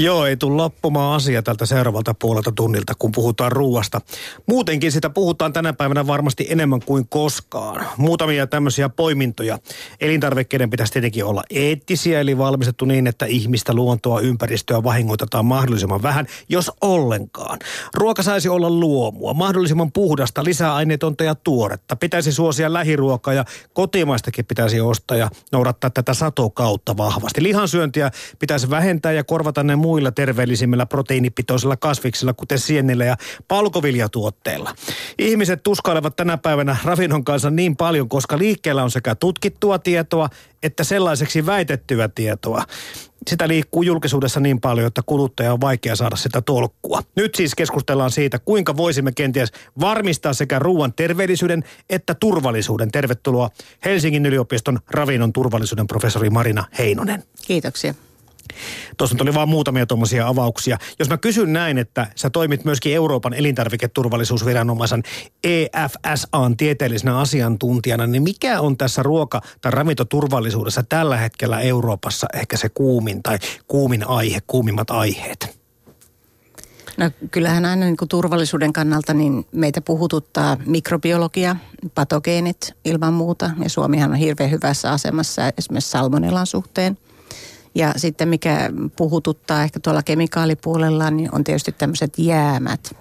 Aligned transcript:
Joo, 0.00 0.26
ei 0.26 0.36
tule 0.36 0.56
loppumaan 0.56 1.16
asia 1.16 1.42
tältä 1.42 1.66
seuraavalta 1.66 2.14
puolelta 2.14 2.52
tunnilta, 2.52 2.92
kun 2.98 3.12
puhutaan 3.12 3.52
ruuasta. 3.52 4.00
Muutenkin 4.46 4.92
sitä 4.92 5.10
puhutaan 5.10 5.52
tänä 5.52 5.72
päivänä 5.72 6.06
varmasti 6.06 6.46
enemmän 6.50 6.80
kuin 6.86 7.08
koskaan. 7.08 7.86
Muutamia 7.96 8.46
tämmöisiä 8.46 8.88
poimintoja. 8.88 9.58
Elintarvikkeiden 10.00 10.70
pitäisi 10.70 10.92
tietenkin 10.92 11.24
olla 11.24 11.42
eettisiä, 11.50 12.20
eli 12.20 12.38
valmistettu 12.38 12.84
niin, 12.84 13.06
että 13.06 13.26
ihmistä, 13.26 13.74
luontoa, 13.74 14.20
ympäristöä 14.20 14.82
vahingoitetaan 14.82 15.44
mahdollisimman 15.44 16.02
vähän, 16.02 16.26
jos 16.48 16.72
ollenkaan. 16.80 17.58
Ruoka 17.94 18.22
saisi 18.22 18.48
olla 18.48 18.70
luomua, 18.70 19.34
mahdollisimman 19.34 19.92
puhdasta, 19.92 20.44
lisäaineetonta 20.44 21.24
ja 21.24 21.34
tuoretta. 21.34 21.96
Pitäisi 21.96 22.32
suosia 22.32 22.72
lähiruokaa 22.72 23.34
ja 23.34 23.44
kotimaistakin 23.72 24.44
pitäisi 24.44 24.80
ostaa 24.80 25.16
ja 25.16 25.30
noudattaa 25.52 25.90
tätä 25.90 26.14
satokautta 26.14 26.96
vahvasti. 26.96 27.42
Lihansyöntiä 27.42 28.10
pitäisi 28.38 28.70
vähentää 28.70 29.12
ja 29.12 29.24
korvata 29.24 29.62
ne 29.62 29.76
muilla 29.90 30.12
terveellisimmillä 30.12 30.86
proteiinipitoisilla 30.86 31.76
kasviksilla, 31.76 32.32
kuten 32.32 32.58
sienillä 32.58 33.04
ja 33.04 33.16
palkoviljatuotteilla. 33.48 34.74
Ihmiset 35.18 35.62
tuskailevat 35.62 36.16
tänä 36.16 36.38
päivänä 36.38 36.76
ravinnon 36.84 37.24
kanssa 37.24 37.50
niin 37.50 37.76
paljon, 37.76 38.08
koska 38.08 38.38
liikkeellä 38.38 38.82
on 38.82 38.90
sekä 38.90 39.14
tutkittua 39.14 39.78
tietoa 39.78 40.28
että 40.62 40.84
sellaiseksi 40.84 41.46
väitettyä 41.46 42.08
tietoa. 42.08 42.64
Sitä 43.28 43.48
liikkuu 43.48 43.82
julkisuudessa 43.82 44.40
niin 44.40 44.60
paljon, 44.60 44.86
että 44.86 45.02
kuluttaja 45.06 45.52
on 45.52 45.60
vaikea 45.60 45.96
saada 45.96 46.16
sitä 46.16 46.40
tolkkua. 46.42 47.02
Nyt 47.16 47.34
siis 47.34 47.54
keskustellaan 47.54 48.10
siitä, 48.10 48.38
kuinka 48.38 48.76
voisimme 48.76 49.12
kenties 49.12 49.52
varmistaa 49.80 50.32
sekä 50.32 50.58
ruoan 50.58 50.92
terveellisyyden 50.92 51.64
että 51.90 52.14
turvallisuuden. 52.14 52.90
Tervetuloa 52.90 53.50
Helsingin 53.84 54.26
yliopiston 54.26 54.78
ravinnon 54.90 55.32
turvallisuuden 55.32 55.86
professori 55.86 56.30
Marina 56.30 56.64
Heinonen. 56.78 57.24
Kiitoksia. 57.46 57.94
Tuossa 58.96 59.16
tuli 59.16 59.34
vain 59.34 59.48
muutamia 59.48 59.86
tuommoisia 59.86 60.28
avauksia. 60.28 60.78
Jos 60.98 61.08
mä 61.08 61.16
kysyn 61.16 61.52
näin, 61.52 61.78
että 61.78 62.06
sä 62.14 62.30
toimit 62.30 62.64
myöskin 62.64 62.94
Euroopan 62.94 63.34
elintarviketurvallisuusviranomaisen 63.34 65.02
EFSAn 65.44 66.56
tieteellisenä 66.56 67.18
asiantuntijana, 67.18 68.06
niin 68.06 68.22
mikä 68.22 68.60
on 68.60 68.76
tässä 68.76 69.02
ruoka- 69.02 69.40
tai 69.60 69.72
ravintoturvallisuudessa 69.72 70.82
tällä 70.82 71.16
hetkellä 71.16 71.60
Euroopassa 71.60 72.26
ehkä 72.34 72.56
se 72.56 72.68
kuumin 72.68 73.22
tai 73.22 73.38
kuumin 73.68 74.08
aihe, 74.08 74.38
kuumimmat 74.46 74.90
aiheet? 74.90 75.60
No 76.96 77.10
kyllähän 77.30 77.64
aina 77.64 77.84
niin 77.84 77.96
kuin 77.96 78.08
turvallisuuden 78.08 78.72
kannalta 78.72 79.14
niin 79.14 79.46
meitä 79.52 79.80
puhututtaa 79.80 80.56
mikrobiologia, 80.66 81.56
patogeenit 81.94 82.74
ilman 82.84 83.12
muuta. 83.12 83.50
Ja 83.62 83.70
Suomihan 83.70 84.10
on 84.10 84.16
hirveän 84.16 84.50
hyvässä 84.50 84.90
asemassa 84.90 85.42
esimerkiksi 85.58 85.90
salmonellan 85.90 86.46
suhteen– 86.46 86.98
ja 87.74 87.92
sitten 87.96 88.28
mikä 88.28 88.70
puhututtaa 88.96 89.62
ehkä 89.62 89.80
tuolla 89.80 90.02
kemikaalipuolella, 90.02 91.10
niin 91.10 91.34
on 91.34 91.44
tietysti 91.44 91.72
tämmöiset 91.72 92.18
jäämät. 92.18 92.96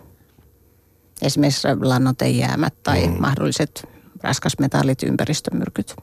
Esimerkiksi 1.22 1.68
lannotejäämät 1.82 2.74
tai 2.84 3.08
mm. 3.08 3.22
mahdolliset 3.22 3.88
raskasmetallit, 4.24 5.04
ympäristömyrkyt. 5.04 5.96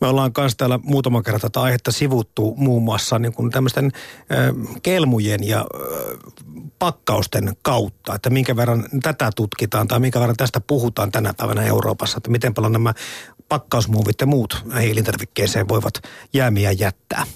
Me 0.00 0.06
ollaan 0.06 0.32
myös 0.38 0.56
täällä 0.56 0.78
muutama 0.82 1.22
kerta 1.22 1.40
tätä 1.40 1.60
aihetta 1.60 1.92
sivuttu 1.92 2.54
muun 2.56 2.82
muassa 2.82 3.18
niin 3.18 3.32
kuin 3.32 3.50
tämmöisten 3.50 3.84
äh, 3.84 4.78
kelmujen 4.82 5.48
ja 5.48 5.58
äh, 5.58 5.66
pakkausten 6.78 7.52
kautta, 7.62 8.14
että 8.14 8.30
minkä 8.30 8.56
verran 8.56 8.84
tätä 9.02 9.30
tutkitaan 9.36 9.88
tai 9.88 10.00
minkä 10.00 10.20
verran 10.20 10.36
tästä 10.36 10.60
puhutaan 10.60 11.12
tänä 11.12 11.34
päivänä 11.36 11.62
Euroopassa, 11.62 12.16
että 12.16 12.30
miten 12.30 12.54
paljon 12.54 12.72
nämä 12.72 12.94
pakkausmuovit 13.48 14.20
ja 14.20 14.26
muut 14.26 14.64
elintarvikkeeseen 14.80 15.68
voivat 15.68 15.94
jäämiä 16.32 16.72
jättää? 16.72 17.26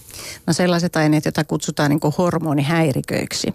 No 0.46 0.52
sellaiset 0.52 0.96
aineet, 0.96 1.24
joita 1.24 1.44
kutsutaan 1.44 1.90
niin 1.90 2.00
hormonihäiriköiksi, 2.18 3.54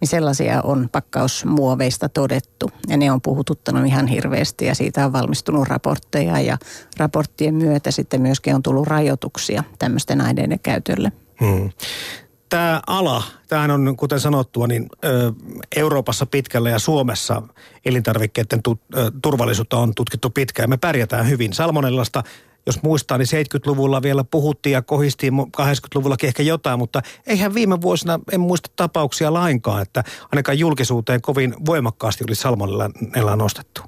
niin 0.00 0.08
sellaisia 0.08 0.62
on 0.62 0.88
pakkausmuoveista 0.92 2.08
todettu. 2.08 2.70
Ja 2.88 2.96
ne 2.96 3.12
on 3.12 3.20
puhututtanut 3.20 3.86
ihan 3.86 4.06
hirveästi 4.06 4.64
ja 4.64 4.74
siitä 4.74 5.06
on 5.06 5.12
valmistunut 5.12 5.68
raportteja 5.68 6.40
ja 6.40 6.58
raporttien 6.96 7.54
myötä 7.54 7.90
sitten 7.90 8.22
myöskin 8.22 8.54
on 8.54 8.62
tullut 8.62 8.86
rajoituksia 8.86 9.64
tämmöisten 9.78 10.20
aineiden 10.20 10.60
käytölle. 10.60 11.12
Hmm 11.40 11.70
tämä 12.48 12.82
ala, 12.86 13.22
tämähän 13.48 13.70
on 13.70 13.96
kuten 13.96 14.20
sanottua, 14.20 14.66
niin 14.66 14.88
Euroopassa 15.76 16.26
pitkällä 16.26 16.70
ja 16.70 16.78
Suomessa 16.78 17.42
elintarvikkeiden 17.84 18.62
tu, 18.62 18.80
ö, 18.96 19.10
turvallisuutta 19.22 19.76
on 19.76 19.94
tutkittu 19.94 20.30
pitkään. 20.30 20.70
Me 20.70 20.76
pärjätään 20.76 21.28
hyvin. 21.28 21.52
Salmonellasta, 21.52 22.22
jos 22.66 22.82
muistaa, 22.82 23.18
niin 23.18 23.28
70-luvulla 23.28 24.02
vielä 24.02 24.24
puhuttiin 24.24 24.72
ja 24.72 24.82
kohistiin 24.82 25.32
80-luvullakin 25.38 26.26
ehkä 26.26 26.42
jotain, 26.42 26.78
mutta 26.78 27.02
eihän 27.26 27.54
viime 27.54 27.80
vuosina, 27.80 28.20
en 28.32 28.40
muista 28.40 28.70
tapauksia 28.76 29.32
lainkaan, 29.32 29.82
että 29.82 30.04
ainakaan 30.32 30.58
julkisuuteen 30.58 31.20
kovin 31.20 31.54
voimakkaasti 31.66 32.24
oli 32.28 32.34
salmonella 32.34 33.36
nostettu. 33.36 33.80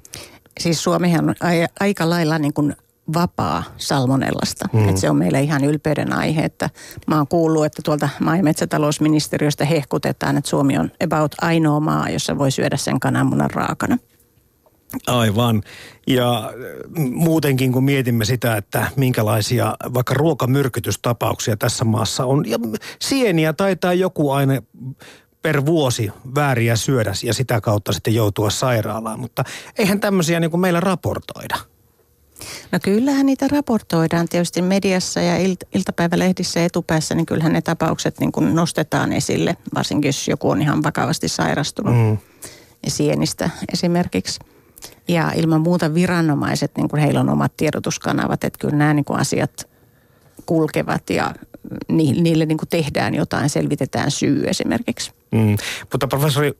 Siis 0.59 0.83
Suomihan 0.83 1.29
on 1.29 1.35
aika 1.79 2.09
lailla 2.09 2.39
niin 2.39 2.53
kuin 2.53 2.75
vapaa 3.13 3.63
salmonellasta. 3.77 4.65
Mm. 4.73 4.89
Että 4.89 5.01
se 5.01 5.09
on 5.09 5.15
meille 5.15 5.41
ihan 5.41 5.63
ylpeyden 5.63 6.13
aihe, 6.13 6.41
että 6.41 6.69
mä 7.07 7.17
oon 7.17 7.27
kuullut, 7.27 7.65
että 7.65 7.81
tuolta 7.85 8.09
maa- 8.19 8.37
ja 8.37 8.43
metsätalousministeriöstä 8.43 9.65
hehkutetaan, 9.65 10.37
että 10.37 10.49
Suomi 10.49 10.77
on 10.77 10.91
about 11.03 11.35
ainoa 11.41 11.79
maa, 11.79 12.09
jossa 12.09 12.37
voi 12.37 12.51
syödä 12.51 12.77
sen 12.77 12.99
kananmunan 12.99 13.49
raakana. 13.49 13.97
Aivan. 15.07 15.63
Ja 16.07 16.53
muutenkin 17.11 17.71
kun 17.71 17.83
mietimme 17.83 18.25
sitä, 18.25 18.57
että 18.57 18.87
minkälaisia 18.95 19.77
vaikka 19.93 20.13
ruokamyrkytystapauksia 20.13 21.57
tässä 21.57 21.85
maassa 21.85 22.25
on. 22.25 22.49
Ja 22.49 22.57
sieniä 23.01 23.53
taitaa 23.53 23.93
joku 23.93 24.31
aine 24.31 24.63
per 25.41 25.65
vuosi 25.65 26.11
vääriä 26.35 26.75
syödä 26.75 27.13
ja 27.23 27.33
sitä 27.33 27.61
kautta 27.61 27.93
sitten 27.93 28.15
joutua 28.15 28.49
sairaalaan. 28.49 29.19
Mutta 29.19 29.43
eihän 29.77 29.99
tämmöisiä 29.99 30.39
niin 30.39 30.51
kuin 30.51 30.61
meillä 30.61 30.79
raportoida. 30.79 31.55
No 32.71 32.79
kyllähän 32.83 33.25
niitä 33.25 33.47
raportoidaan 33.47 34.27
tietysti 34.29 34.61
mediassa 34.61 35.21
ja 35.21 35.37
ilt- 35.37 35.67
iltapäivälehdissä 35.75 36.65
etupäässä, 36.65 37.15
niin 37.15 37.25
kyllähän 37.25 37.53
ne 37.53 37.61
tapaukset 37.61 38.19
niin 38.19 38.31
kuin 38.31 38.55
nostetaan 38.55 39.13
esille, 39.13 39.57
varsinkin 39.75 40.09
jos 40.09 40.27
joku 40.27 40.49
on 40.49 40.61
ihan 40.61 40.83
vakavasti 40.83 41.27
sairastunut 41.27 41.95
mm. 41.95 42.17
sienistä 42.87 43.49
esimerkiksi. 43.73 44.39
Ja 45.07 45.31
ilman 45.35 45.61
muuta 45.61 45.93
viranomaiset, 45.93 46.71
niin 46.77 46.89
kuin 46.89 47.01
heillä 47.01 47.19
on 47.19 47.29
omat 47.29 47.57
tiedotuskanavat, 47.57 48.43
että 48.43 48.59
kyllä 48.59 48.75
nämä 48.75 48.93
niin 48.93 49.05
kuin 49.05 49.19
asiat 49.19 49.69
kulkevat 50.45 51.09
ja 51.09 51.33
niille 51.89 52.45
niin 52.45 52.57
kuin 52.57 52.69
tehdään 52.69 53.15
jotain, 53.15 53.49
selvitetään 53.49 54.11
syy 54.11 54.43
esimerkiksi. 54.47 55.11
Mm. 55.31 55.57
Mutta 55.91 56.07
professori 56.07 56.53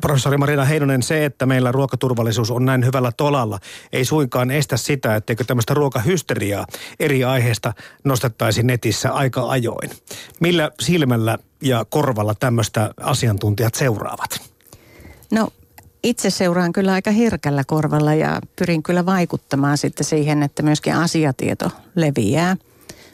professori 0.00 0.36
Marina 0.36 0.64
Heinonen, 0.64 1.02
se, 1.02 1.24
että 1.24 1.46
meillä 1.46 1.72
ruokaturvallisuus 1.72 2.50
on 2.50 2.64
näin 2.64 2.84
hyvällä 2.84 3.12
tolalla, 3.12 3.58
ei 3.92 4.04
suinkaan 4.04 4.50
estä 4.50 4.76
sitä, 4.76 5.16
etteikö 5.16 5.44
tämmöistä 5.44 5.74
ruokahysteriaa 5.74 6.66
eri 7.00 7.24
aiheista 7.24 7.72
nostettaisi 8.04 8.62
netissä 8.62 9.12
aika 9.12 9.48
ajoin. 9.48 9.90
Millä 10.40 10.70
silmällä 10.80 11.38
ja 11.62 11.84
korvalla 11.88 12.34
tämmöistä 12.34 12.90
asiantuntijat 13.00 13.74
seuraavat? 13.74 14.50
No 15.32 15.48
itse 16.02 16.30
seuraan 16.30 16.72
kyllä 16.72 16.92
aika 16.92 17.10
herkällä 17.10 17.64
korvalla 17.66 18.14
ja 18.14 18.40
pyrin 18.56 18.82
kyllä 18.82 19.06
vaikuttamaan 19.06 19.78
sitten 19.78 20.06
siihen, 20.06 20.42
että 20.42 20.62
myöskin 20.62 20.94
asiatieto 20.94 21.70
leviää– 21.94 22.56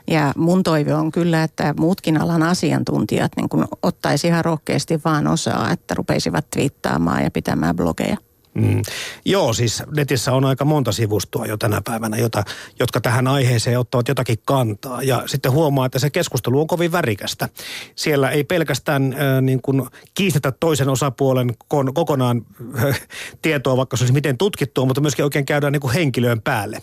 ja 0.07 0.33
mun 0.37 0.63
toive 0.63 0.95
on 0.95 1.13
kyllä, 1.13 1.43
että 1.43 1.75
muutkin 1.81 2.21
alan 2.21 2.43
asiantuntijat 2.43 3.33
niin 3.37 3.49
kun 3.49 3.69
ottaisi 3.83 4.27
ihan 4.27 4.45
rohkeasti 4.45 5.01
vaan 5.05 5.27
osaa, 5.27 5.71
että 5.73 5.95
rupeisivat 5.95 6.51
twiittaamaan 6.51 7.25
ja 7.25 7.31
pitämään 7.31 7.77
blogeja. 7.77 8.17
Mm. 8.55 8.83
Joo, 9.25 9.53
siis 9.53 9.83
netissä 9.97 10.33
on 10.33 10.45
aika 10.45 10.65
monta 10.65 10.93
sivustoa 10.93 11.47
jo 11.47 11.57
tänä 11.57 11.81
päivänä, 11.85 12.17
jota, 12.17 12.45
jotka 12.81 13.01
tähän 13.01 13.27
aiheeseen 13.27 13.79
ottavat 13.79 14.09
jotakin 14.09 14.39
kantaa. 14.45 15.03
Ja 15.03 15.23
sitten 15.27 15.53
huomaa, 15.53 15.87
että 15.87 15.99
se 15.99 16.11
keskustelu 16.11 16.61
on 16.61 16.67
kovin 16.67 16.93
värikästä. 16.93 17.49
Siellä 17.95 18.31
ei 18.31 18.45
pelkästään 18.45 19.13
äh, 19.13 19.43
niin 19.43 19.63
kuin 19.63 19.87
kiistetä 20.15 20.53
toisen 20.53 20.89
osapuolen 20.89 21.55
kon, 21.69 21.95
kokonaan 21.95 22.47
äh, 22.85 23.01
tietoa, 23.43 23.77
vaikka 23.77 23.97
se 23.97 24.05
olisi 24.05 24.15
miten 24.15 24.39
tutkittua, 24.39 24.87
mutta 24.87 25.01
myöskin 25.01 25.25
oikein 25.25 25.47
käydään 25.47 25.73
niin 25.73 25.81
kuin 25.81 25.95
henkilöön 25.95 26.43
päälle. 26.43 26.83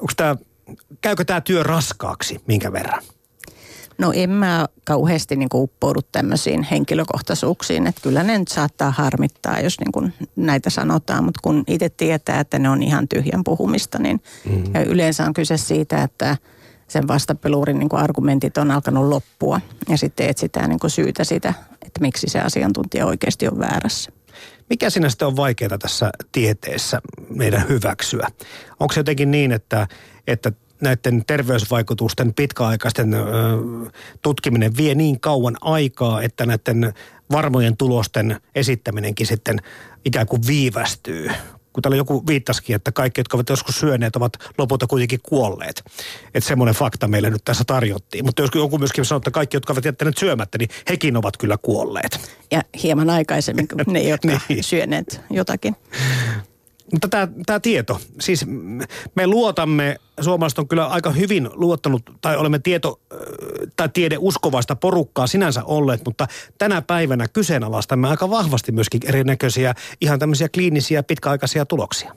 Onko 0.00 0.12
tämä 0.16 0.36
käykö 1.00 1.24
tämä 1.24 1.40
työ 1.40 1.62
raskaaksi, 1.62 2.40
minkä 2.46 2.72
verran? 2.72 3.02
No 4.00 4.12
en 4.14 4.30
mä 4.30 4.66
kauheasti 4.84 5.36
niin 5.36 5.48
kuin 5.48 5.62
uppoudu 5.62 6.00
tämmöisiin 6.12 6.62
henkilökohtaisuuksiin, 6.62 7.86
että 7.86 8.00
kyllä 8.00 8.22
ne 8.22 8.38
nyt 8.38 8.48
saattaa 8.48 8.90
harmittaa, 8.90 9.60
jos 9.60 9.80
niin 9.80 9.92
kuin 9.92 10.14
näitä 10.36 10.70
sanotaan, 10.70 11.24
mutta 11.24 11.40
kun 11.42 11.64
itse 11.66 11.88
tietää, 11.88 12.40
että 12.40 12.58
ne 12.58 12.70
on 12.70 12.82
ihan 12.82 13.08
tyhjän 13.08 13.44
puhumista, 13.44 13.98
niin 13.98 14.22
mm-hmm. 14.44 14.74
ja 14.74 14.84
yleensä 14.84 15.24
on 15.24 15.34
kyse 15.34 15.56
siitä, 15.56 16.02
että 16.02 16.36
sen 16.88 17.08
vastapeluurin 17.08 17.78
niin 17.78 17.88
kuin 17.88 18.02
argumentit 18.02 18.58
on 18.58 18.70
alkanut 18.70 19.08
loppua 19.08 19.60
ja 19.88 19.98
sitten 19.98 20.28
etsitään 20.28 20.70
niin 20.70 20.80
kuin 20.80 20.90
syytä 20.90 21.24
sitä, 21.24 21.54
että 21.82 22.00
miksi 22.00 22.26
se 22.28 22.40
asiantuntija 22.40 23.06
oikeasti 23.06 23.48
on 23.48 23.58
väärässä. 23.58 24.12
Mikä 24.70 24.90
sinä 24.90 25.08
sitten 25.08 25.28
on 25.28 25.36
vaikeaa 25.36 25.78
tässä 25.78 26.10
tieteessä 26.32 27.00
meidän 27.28 27.68
hyväksyä? 27.68 28.28
Onko 28.80 28.94
se 28.94 29.00
jotenkin 29.00 29.30
niin, 29.30 29.52
että, 29.52 29.86
että 30.26 30.52
näiden 30.80 31.22
terveysvaikutusten 31.26 32.34
pitkäaikaisten 32.34 33.14
ö, 33.14 33.18
tutkiminen 34.22 34.76
vie 34.76 34.94
niin 34.94 35.20
kauan 35.20 35.56
aikaa, 35.60 36.22
että 36.22 36.46
näiden 36.46 36.94
varmojen 37.32 37.76
tulosten 37.76 38.40
esittäminenkin 38.54 39.26
sitten 39.26 39.58
ikään 40.04 40.26
kuin 40.26 40.42
viivästyy 40.46 41.30
kun 41.72 41.82
täällä 41.82 41.96
joku 41.96 42.26
viittasikin, 42.26 42.76
että 42.76 42.92
kaikki, 42.92 43.20
jotka 43.20 43.36
ovat 43.36 43.48
joskus 43.48 43.80
syöneet, 43.80 44.16
ovat 44.16 44.32
lopulta 44.58 44.86
kuitenkin 44.86 45.20
kuolleet. 45.22 45.82
Että 46.34 46.48
semmoinen 46.48 46.74
fakta 46.74 47.08
meille 47.08 47.30
nyt 47.30 47.44
tässä 47.44 47.64
tarjottiin. 47.66 48.24
Mutta 48.24 48.42
jos 48.42 48.50
joku 48.54 48.78
myöskin 48.78 49.04
sanoo, 49.04 49.16
että 49.16 49.30
kaikki, 49.30 49.56
jotka 49.56 49.72
ovat 49.72 49.84
jättäneet 49.84 50.18
syömättä, 50.18 50.58
niin 50.58 50.70
hekin 50.88 51.16
ovat 51.16 51.36
kyllä 51.36 51.56
kuolleet. 51.62 52.30
Ja 52.50 52.62
hieman 52.82 53.10
aikaisemmin 53.10 53.68
kuin 53.68 53.84
ne, 53.86 54.00
jotka 54.08 54.40
niin. 54.48 54.64
syöneet 54.64 55.20
jotakin. 55.30 55.76
Mutta 56.92 57.08
tämä, 57.08 57.28
tämä 57.46 57.60
tieto, 57.60 58.00
siis 58.20 58.46
me 59.14 59.26
luotamme, 59.26 59.96
suomalaiset 60.20 60.58
on 60.58 60.68
kyllä 60.68 60.86
aika 60.86 61.10
hyvin 61.10 61.50
luottanut, 61.52 62.02
tai 62.20 62.36
olemme 62.36 62.58
tieto 62.58 63.00
tai 63.76 63.88
tiede 63.88 64.16
uskovasta 64.18 64.76
porukkaa 64.76 65.26
sinänsä 65.26 65.64
olleet, 65.64 66.00
mutta 66.04 66.26
tänä 66.58 66.82
päivänä 66.82 67.28
kyseenalaistamme 67.28 68.08
aika 68.08 68.30
vahvasti 68.30 68.72
myöskin 68.72 69.00
erinäköisiä 69.04 69.74
ihan 70.00 70.18
tämmöisiä 70.18 70.48
kliinisiä 70.48 71.02
pitkäaikaisia 71.02 71.66
tuloksia. 71.66 72.14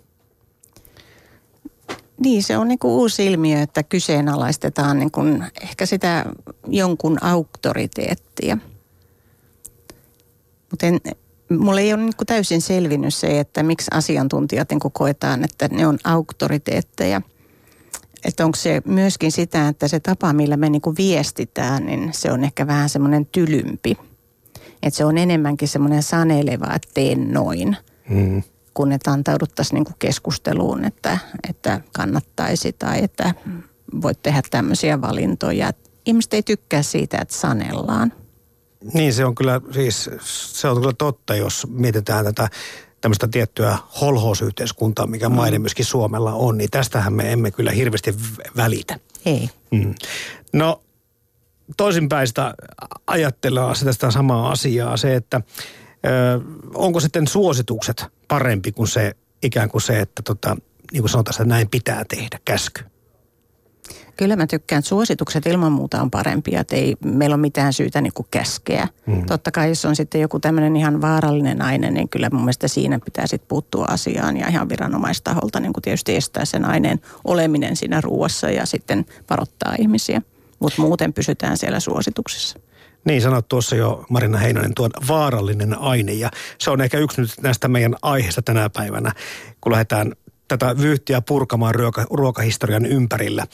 Niin, 2.19 2.43
se 2.43 2.57
on 2.57 2.67
niin 2.67 2.79
kuin 2.79 2.91
uusi 2.91 3.25
ilmiö, 3.25 3.61
että 3.61 3.83
kyseenalaistetaan 3.83 4.99
niin 4.99 5.11
kuin 5.11 5.43
ehkä 5.61 5.85
sitä 5.85 6.25
jonkun 6.67 7.23
auktoriteettia. 7.23 8.57
Mutta 10.71 10.85
mulle 11.59 11.81
ei 11.81 11.93
ole 11.93 12.01
niin 12.01 12.13
täysin 12.27 12.61
selvinnyt 12.61 13.13
se, 13.13 13.39
että 13.39 13.63
miksi 13.63 13.87
asiantuntijat 13.93 14.69
niin 14.69 14.79
koetaan, 14.93 15.43
että 15.43 15.67
ne 15.71 15.87
on 15.87 15.97
auktoriteetteja. 16.03 17.21
Että 18.25 18.45
onko 18.45 18.55
se 18.55 18.81
myöskin 18.85 19.31
sitä, 19.31 19.67
että 19.67 19.87
se 19.87 19.99
tapa, 19.99 20.33
millä 20.33 20.57
me 20.57 20.69
niin 20.69 20.81
viestitään, 20.97 21.85
niin 21.85 22.09
se 22.13 22.31
on 22.31 22.43
ehkä 22.43 22.67
vähän 22.67 22.89
semmoinen 22.89 23.25
tylympi. 23.25 23.97
Että 24.83 24.97
se 24.97 25.05
on 25.05 25.17
enemmänkin 25.17 25.67
semmoinen 25.67 26.03
saneleva, 26.03 26.73
että 26.75 26.89
teen 26.93 27.33
noin. 27.33 27.77
Mm. 28.09 28.43
Kun 28.73 28.91
että 28.91 29.11
antauduttaisiin 29.11 29.75
niin 29.75 29.95
keskusteluun, 29.99 30.85
että, 30.85 31.17
että 31.49 31.81
kannattaisi 31.93 32.73
tai 32.73 33.03
että 33.03 33.33
voit 34.01 34.21
tehdä 34.23 34.41
tämmöisiä 34.51 35.01
valintoja. 35.01 35.71
Ihmiset 36.05 36.33
ei 36.33 36.43
tykkää 36.43 36.81
siitä, 36.81 37.17
että 37.17 37.35
sanellaan. 37.35 38.13
Niin 38.93 39.13
se 39.13 39.25
on 39.25 39.35
kyllä, 39.35 39.61
siis 39.71 40.09
se 40.53 40.67
on 40.67 40.77
kyllä 40.77 40.93
totta, 40.97 41.35
jos 41.35 41.67
mietitään 41.69 42.25
tätä 42.25 42.49
tämmöistä 43.01 43.27
tiettyä 43.27 43.77
holhousyhteiskuntaa, 44.01 45.07
mikä 45.07 45.29
mm. 45.29 45.35
maine 45.35 45.59
myöskin 45.59 45.85
Suomella 45.85 46.33
on, 46.33 46.57
niin 46.57 46.69
tästähän 46.71 47.13
me 47.13 47.31
emme 47.31 47.51
kyllä 47.51 47.71
hirveästi 47.71 48.15
välitä. 48.57 48.99
Ei. 49.25 49.49
Mm. 49.71 49.95
No 50.53 50.81
toisinpäin 51.77 52.27
sitä 52.27 52.53
ajatellaan 53.07 53.75
sitä, 53.75 53.93
sitä 53.93 54.11
samaa 54.11 54.51
asiaa, 54.51 54.97
se, 54.97 55.15
että 55.15 55.41
ö, 56.05 56.41
onko 56.73 56.99
sitten 56.99 57.27
suositukset 57.27 58.05
parempi 58.27 58.71
kuin 58.71 58.87
se 58.87 59.15
ikään 59.43 59.69
kuin 59.69 59.81
se, 59.81 59.99
että 59.99 60.21
tota, 60.21 60.57
niin 60.91 61.01
kuin 61.01 61.09
sanotaan, 61.09 61.33
että 61.33 61.45
näin 61.45 61.69
pitää 61.69 62.05
tehdä, 62.09 62.39
käsky. 62.45 62.83
Kyllä 64.17 64.35
mä 64.35 64.47
tykkään, 64.47 64.79
että 64.79 64.89
suositukset 64.89 65.45
ilman 65.45 65.71
muuta 65.71 66.01
on 66.01 66.11
parempia, 66.11 66.59
että 66.59 66.75
ei 66.75 66.95
meillä 67.05 67.33
ole 67.33 67.41
mitään 67.41 67.73
syytä 67.73 68.01
niin 68.01 68.13
kuin 68.13 68.27
käskeä. 68.31 68.87
Mm. 69.05 69.25
Totta 69.25 69.51
kai 69.51 69.69
jos 69.69 69.85
on 69.85 69.95
sitten 69.95 70.21
joku 70.21 70.39
tämmöinen 70.39 70.75
ihan 70.75 71.01
vaarallinen 71.01 71.61
aine, 71.61 71.91
niin 71.91 72.09
kyllä 72.09 72.29
mun 72.31 72.41
mielestä 72.41 72.67
siinä 72.67 72.99
pitää 73.05 73.27
sitten 73.27 73.47
puuttua 73.47 73.85
asiaan 73.85 74.37
ja 74.37 74.47
ihan 74.47 74.69
viranomaistaholta 74.69 75.59
niin 75.59 75.73
kuin 75.73 75.81
tietysti 75.81 76.15
estää 76.15 76.45
sen 76.45 76.65
aineen 76.65 76.99
oleminen 77.23 77.75
siinä 77.75 78.01
ruuassa 78.01 78.49
ja 78.49 78.65
sitten 78.65 79.05
varoittaa 79.29 79.75
ihmisiä. 79.79 80.21
Mutta 80.59 80.81
muuten 80.81 81.13
pysytään 81.13 81.57
siellä 81.57 81.79
suosituksissa. 81.79 82.59
Niin 83.05 83.21
sanot 83.21 83.47
tuossa 83.47 83.75
jo 83.75 84.05
Marina 84.09 84.37
Heinonen, 84.37 84.73
tuo 84.75 84.89
vaarallinen 85.07 85.79
aine 85.79 86.13
ja 86.13 86.29
se 86.57 86.71
on 86.71 86.81
ehkä 86.81 86.97
yksi 86.97 87.21
nyt 87.21 87.31
näistä 87.41 87.67
meidän 87.67 87.95
aiheista 88.01 88.41
tänä 88.41 88.69
päivänä, 88.69 89.11
kun 89.61 89.71
lähdetään 89.71 90.13
tätä 90.47 90.77
vyyhtiä 90.77 91.21
purkamaan 91.21 91.75
ruoka, 91.75 92.05
ruokahistorian 92.09 92.85
ympärillä 92.85 93.47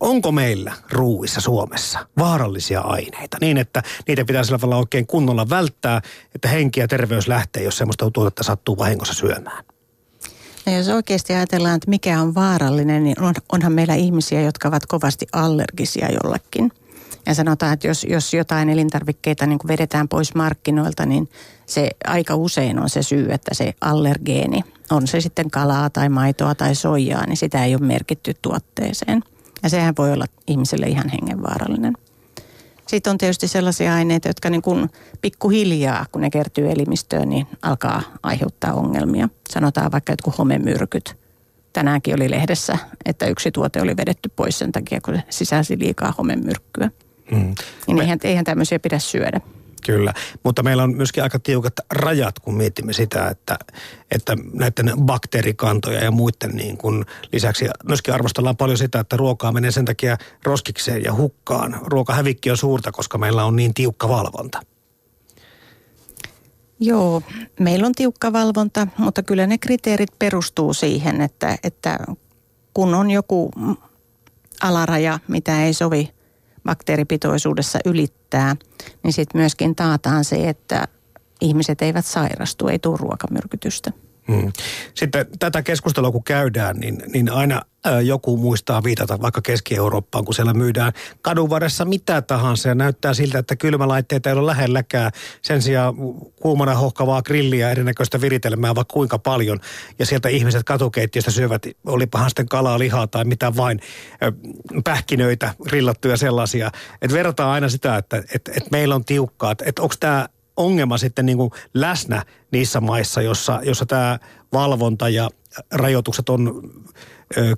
onko 0.00 0.32
meillä 0.32 0.72
ruuissa 0.92 1.40
Suomessa 1.40 2.06
vaarallisia 2.18 2.80
aineita 2.80 3.36
niin, 3.40 3.58
että 3.58 3.82
niitä 4.08 4.24
pitää 4.24 4.44
sillä 4.44 4.58
tavalla 4.58 4.76
oikein 4.76 5.06
kunnolla 5.06 5.48
välttää, 5.48 6.02
että 6.34 6.48
henki 6.48 6.80
ja 6.80 6.88
terveys 6.88 7.28
lähtee, 7.28 7.62
jos 7.62 7.78
semmoista 7.78 8.10
tuotetta 8.10 8.42
sattuu 8.42 8.78
vahingossa 8.78 9.14
syömään? 9.14 9.64
No 10.66 10.72
jos 10.72 10.88
oikeasti 10.88 11.32
ajatellaan, 11.34 11.76
että 11.76 11.90
mikä 11.90 12.20
on 12.20 12.34
vaarallinen, 12.34 13.04
niin 13.04 13.22
on, 13.22 13.34
onhan 13.52 13.72
meillä 13.72 13.94
ihmisiä, 13.94 14.40
jotka 14.40 14.68
ovat 14.68 14.86
kovasti 14.86 15.26
allergisia 15.32 16.08
jollekin. 16.12 16.72
Ja 17.26 17.34
sanotaan, 17.34 17.72
että 17.72 17.86
jos, 17.86 18.04
jos 18.04 18.34
jotain 18.34 18.68
elintarvikkeita 18.68 19.46
niin 19.46 19.58
vedetään 19.68 20.08
pois 20.08 20.34
markkinoilta, 20.34 21.06
niin 21.06 21.28
se 21.66 21.90
aika 22.06 22.36
usein 22.36 22.78
on 22.78 22.90
se 22.90 23.02
syy, 23.02 23.32
että 23.32 23.54
se 23.54 23.74
allergeeni, 23.80 24.64
on 24.90 25.06
se 25.06 25.20
sitten 25.20 25.50
kalaa 25.50 25.90
tai 25.90 26.08
maitoa 26.08 26.54
tai 26.54 26.74
soijaa, 26.74 27.26
niin 27.26 27.36
sitä 27.36 27.64
ei 27.64 27.74
ole 27.74 27.82
merkitty 27.82 28.34
tuotteeseen– 28.42 29.22
ja 29.66 29.70
sehän 29.70 29.94
voi 29.98 30.12
olla 30.12 30.26
ihmiselle 30.46 30.86
ihan 30.86 31.08
hengenvaarallinen. 31.08 31.92
Sitten 32.86 33.10
on 33.10 33.18
tietysti 33.18 33.48
sellaisia 33.48 33.94
aineita, 33.94 34.28
jotka 34.28 34.50
niin 34.50 34.62
kuin 34.62 34.90
pikkuhiljaa, 35.20 36.06
kun 36.12 36.20
ne 36.20 36.30
kertyy 36.30 36.70
elimistöön, 36.70 37.28
niin 37.28 37.46
alkaa 37.62 38.02
aiheuttaa 38.22 38.72
ongelmia. 38.74 39.28
Sanotaan 39.50 39.92
vaikka 39.92 40.12
jotkut 40.12 40.38
homemyrkyt. 40.38 41.16
Tänäänkin 41.72 42.14
oli 42.14 42.30
lehdessä, 42.30 42.78
että 43.04 43.26
yksi 43.26 43.50
tuote 43.50 43.82
oli 43.82 43.96
vedetty 43.96 44.30
pois 44.36 44.58
sen 44.58 44.72
takia, 44.72 45.00
kun 45.00 45.14
se 45.14 45.22
sisälsi 45.30 45.78
liikaa 45.78 46.14
homemyrkkyä. 46.18 46.90
Mm. 47.30 47.54
Niin 47.86 48.00
eihän, 48.00 48.18
eihän 48.24 48.44
tämmöisiä 48.44 48.78
pidä 48.78 48.98
syödä. 48.98 49.40
Kyllä, 49.86 50.14
mutta 50.44 50.62
meillä 50.62 50.82
on 50.82 50.96
myöskin 50.96 51.22
aika 51.22 51.38
tiukat 51.38 51.72
rajat, 51.90 52.38
kun 52.38 52.54
mietimme 52.54 52.92
sitä, 52.92 53.28
että, 53.28 53.58
että 54.10 54.36
näiden 54.52 54.92
bakteerikantoja 55.00 56.04
ja 56.04 56.10
muiden 56.10 56.50
niin 56.56 56.76
kuin 56.76 57.04
lisäksi 57.32 57.68
myöskin 57.88 58.14
arvostellaan 58.14 58.56
paljon 58.56 58.78
sitä, 58.78 59.00
että 59.00 59.16
ruokaa 59.16 59.52
menee 59.52 59.70
sen 59.70 59.84
takia 59.84 60.16
roskikseen 60.44 61.04
ja 61.04 61.14
hukkaan. 61.14 61.80
Ruokahävikki 61.82 62.50
on 62.50 62.56
suurta, 62.56 62.92
koska 62.92 63.18
meillä 63.18 63.44
on 63.44 63.56
niin 63.56 63.74
tiukka 63.74 64.08
valvonta. 64.08 64.60
Joo, 66.80 67.22
meillä 67.60 67.86
on 67.86 67.94
tiukka 67.94 68.32
valvonta, 68.32 68.86
mutta 68.98 69.22
kyllä 69.22 69.46
ne 69.46 69.58
kriteerit 69.58 70.18
perustuu 70.18 70.74
siihen, 70.74 71.20
että, 71.20 71.58
että 71.62 71.98
kun 72.74 72.94
on 72.94 73.10
joku 73.10 73.50
alaraja, 74.62 75.18
mitä 75.28 75.64
ei 75.64 75.74
sovi 75.74 76.15
bakteeripitoisuudessa 76.66 77.78
ylittää, 77.84 78.56
niin 79.02 79.12
sitten 79.12 79.40
myöskin 79.40 79.76
taataan 79.76 80.24
se, 80.24 80.48
että 80.48 80.88
ihmiset 81.40 81.82
eivät 81.82 82.06
sairastu, 82.06 82.68
ei 82.68 82.78
tule 82.78 82.96
ruokamyrkytystä. 83.00 83.92
Hmm. 84.28 84.52
Sitten 84.94 85.26
tätä 85.38 85.62
keskustelua 85.62 86.12
kun 86.12 86.24
käydään, 86.24 86.76
niin, 86.76 87.02
niin 87.12 87.32
aina 87.32 87.62
joku 88.04 88.36
muistaa 88.36 88.84
viitata 88.84 89.20
vaikka 89.20 89.40
Keski-Eurooppaan, 89.42 90.24
kun 90.24 90.34
siellä 90.34 90.54
myydään 90.54 90.92
kadun 91.22 91.50
varressa 91.50 91.84
mitä 91.84 92.22
tahansa 92.22 92.68
ja 92.68 92.74
näyttää 92.74 93.14
siltä, 93.14 93.38
että 93.38 93.56
kylmälaitteita 93.56 94.30
ei 94.30 94.36
ole 94.36 94.46
lähelläkään. 94.46 95.12
Sen 95.42 95.62
sijaan 95.62 95.94
kuumana 96.42 96.74
hohkavaa 96.74 97.22
grilliä, 97.22 97.70
erinäköistä 97.70 98.20
viritelmää 98.20 98.74
vaikka 98.74 98.92
kuinka 98.92 99.18
paljon. 99.18 99.60
Ja 99.98 100.06
sieltä 100.06 100.28
ihmiset 100.28 100.64
katukeittiöstä 100.64 101.30
syövät, 101.30 101.62
olipahan 101.86 102.30
sitten 102.30 102.48
kalaa, 102.48 102.78
lihaa 102.78 103.06
tai 103.06 103.24
mitä 103.24 103.56
vain, 103.56 103.80
pähkinöitä, 104.84 105.54
grillattuja 105.62 106.16
sellaisia. 106.16 106.70
Että 107.02 107.16
verrataan 107.16 107.50
aina 107.50 107.68
sitä, 107.68 107.96
että 107.96 108.16
et, 108.34 108.50
et 108.56 108.70
meillä 108.70 108.94
on 108.94 109.04
tiukkaa, 109.04 109.52
että 109.52 109.64
et 109.66 109.78
onko 109.78 109.94
tämä 110.00 110.28
ongelma 110.56 110.98
sitten 110.98 111.26
niin 111.26 111.38
kuin 111.38 111.50
läsnä 111.74 112.24
niissä 112.50 112.80
maissa, 112.80 113.22
jossa, 113.22 113.60
jossa 113.62 113.86
tämä 113.86 114.18
valvonta 114.52 115.08
ja 115.08 115.30
rajoitukset 115.72 116.28
on 116.28 116.70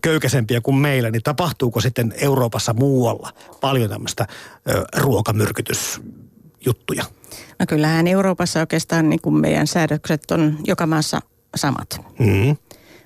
köykäisempiä 0.03 0.61
kuin 0.61 0.77
meillä, 0.77 1.11
niin 1.11 1.23
tapahtuuko 1.23 1.81
sitten 1.81 2.15
Euroopassa 2.21 2.75
muualla 2.75 3.33
paljon 3.61 3.91
tämmöistä 3.91 4.27
ruokamyrkytysjuttuja? 4.97 7.05
No 7.59 7.67
kyllähän 7.69 8.07
Euroopassa 8.07 8.61
oikeastaan 8.61 9.09
niin 9.09 9.21
kuin 9.21 9.35
meidän 9.35 9.67
säädökset 9.67 10.31
on 10.31 10.59
joka 10.67 10.87
maassa 10.87 11.21
samat. 11.57 12.01
Mm-hmm. 12.19 12.57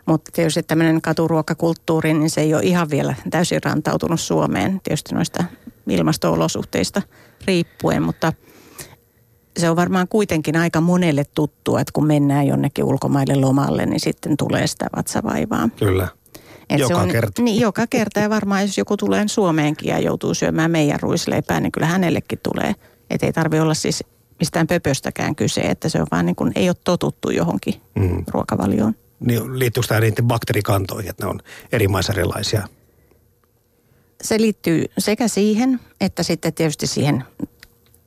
Mutta 0.07 0.31
tietysti 0.35 0.63
tämmöinen 0.63 1.03
katuruokakulttuuri, 1.03 2.15
niin 2.15 2.31
se 2.31 2.41
ei 2.41 2.55
ole 2.55 2.63
ihan 2.63 2.91
vielä 2.91 3.15
täysin 3.31 3.63
rantautunut 3.65 4.21
Suomeen, 4.21 4.81
tietysti 4.85 5.15
noista 5.15 5.45
ilmasto-olosuhteista 5.89 7.03
riippuen, 7.47 8.03
mutta– 8.03 8.33
se 9.59 9.71
on 9.71 9.77
varmaan 9.77 10.09
kuitenkin 10.09 10.57
aika 10.57 10.81
monelle 10.81 11.25
tuttua, 11.35 11.81
että 11.81 11.93
kun 11.93 12.07
mennään 12.07 12.47
jonnekin 12.47 12.85
ulkomaille 12.85 13.35
lomalle, 13.35 13.87
niin 13.87 14.01
sitten 14.01 14.37
tulee 14.37 14.67
sitä 14.67 14.87
vatsavaivaa. 14.97 15.69
Kyllä. 15.79 16.09
Et 16.71 16.79
joka 16.79 16.95
se 16.95 17.01
on, 17.01 17.09
kerta. 17.09 17.43
Niin, 17.43 17.61
joka 17.61 17.87
kerta 17.87 18.21
ja 18.21 18.31
varmaan 18.31 18.63
jos 18.63 18.79
joku 18.79 18.97
tulee 18.97 19.29
Suomeenkin 19.29 19.89
ja 19.89 19.99
joutuu 19.99 20.35
syömään 20.35 20.71
meidän 20.71 21.01
ruisleipää, 21.01 21.61
niin 21.61 21.73
kyllä 21.73 21.87
hänellekin 21.87 22.39
tulee. 22.43 22.75
Että 23.11 23.27
ei 23.27 23.33
tarvi 23.33 23.61
olla 23.61 23.75
siis 23.75 24.05
mistään 24.39 24.67
pöpöstäkään 24.67 25.37
kyse, 25.37 25.61
että 25.61 25.89
se 25.89 26.01
on 26.01 26.07
vaan 26.11 26.27
niin 26.27 26.37
kuin, 26.37 26.53
ei 26.55 26.69
ole 26.69 26.77
totuttu 26.85 27.31
johonkin 27.31 27.75
mm. 27.95 28.25
ruokavalioon. 28.29 28.95
Niin, 29.21 29.59
liittyykö 29.59 29.89
tämä 29.89 30.01
niiden 30.01 30.25
bakteerikantoihin, 30.25 31.11
että 31.11 31.25
ne 31.25 31.31
on 31.31 31.41
eri 31.73 31.89
maissa 31.89 32.13
erilaisia? 32.13 32.69
se 34.23 34.41
liittyy 34.41 34.85
sekä 34.99 35.29
siihen, 35.29 35.81
että 36.01 36.23
sitten 36.23 36.55
tietysti 36.55 36.87
siihen 36.87 37.25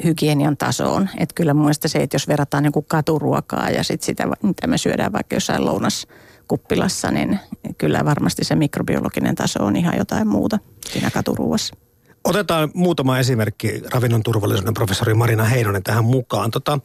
hygienian 0.04 0.58
tasoon. 0.58 1.10
Että 1.18 1.36
kyllä 1.36 1.54
mun 1.54 1.64
mielestä 1.64 1.88
se, 1.88 2.00
että 2.00 2.16
jos 2.16 2.28
verrataan 2.28 2.64
niin 2.64 2.74
kuin 2.74 2.86
katuruokaa 2.90 3.70
ja 3.70 3.84
sitten 3.84 4.06
sitä, 4.06 4.28
mitä 4.44 4.68
me 4.68 4.78
syödään 4.78 5.14
vaikka 5.14 5.36
jossain 5.36 5.66
lounaskuppilassa, 5.66 7.12
niin 7.12 7.40
kyllä 7.78 8.06
varmasti 8.06 8.46
se 8.46 8.56
mikrobiologinen 8.56 9.36
taso 9.36 9.66
on 9.66 9.76
ihan 9.76 9.98
jotain 9.98 10.28
muuta 10.28 10.60
siinä 10.92 11.12
katuruuassa. 11.12 11.76
Otetaan 12.24 12.72
muutama 12.74 13.20
esimerkki 13.20 13.82
ravinnon 13.92 14.24
turvallisuuden 14.24 14.74
professori 14.74 15.14
Marina 15.14 15.44
Heinonen 15.44 15.84
tähän 15.84 16.06
mukaan. 16.06 16.52
Tota, 16.52 16.80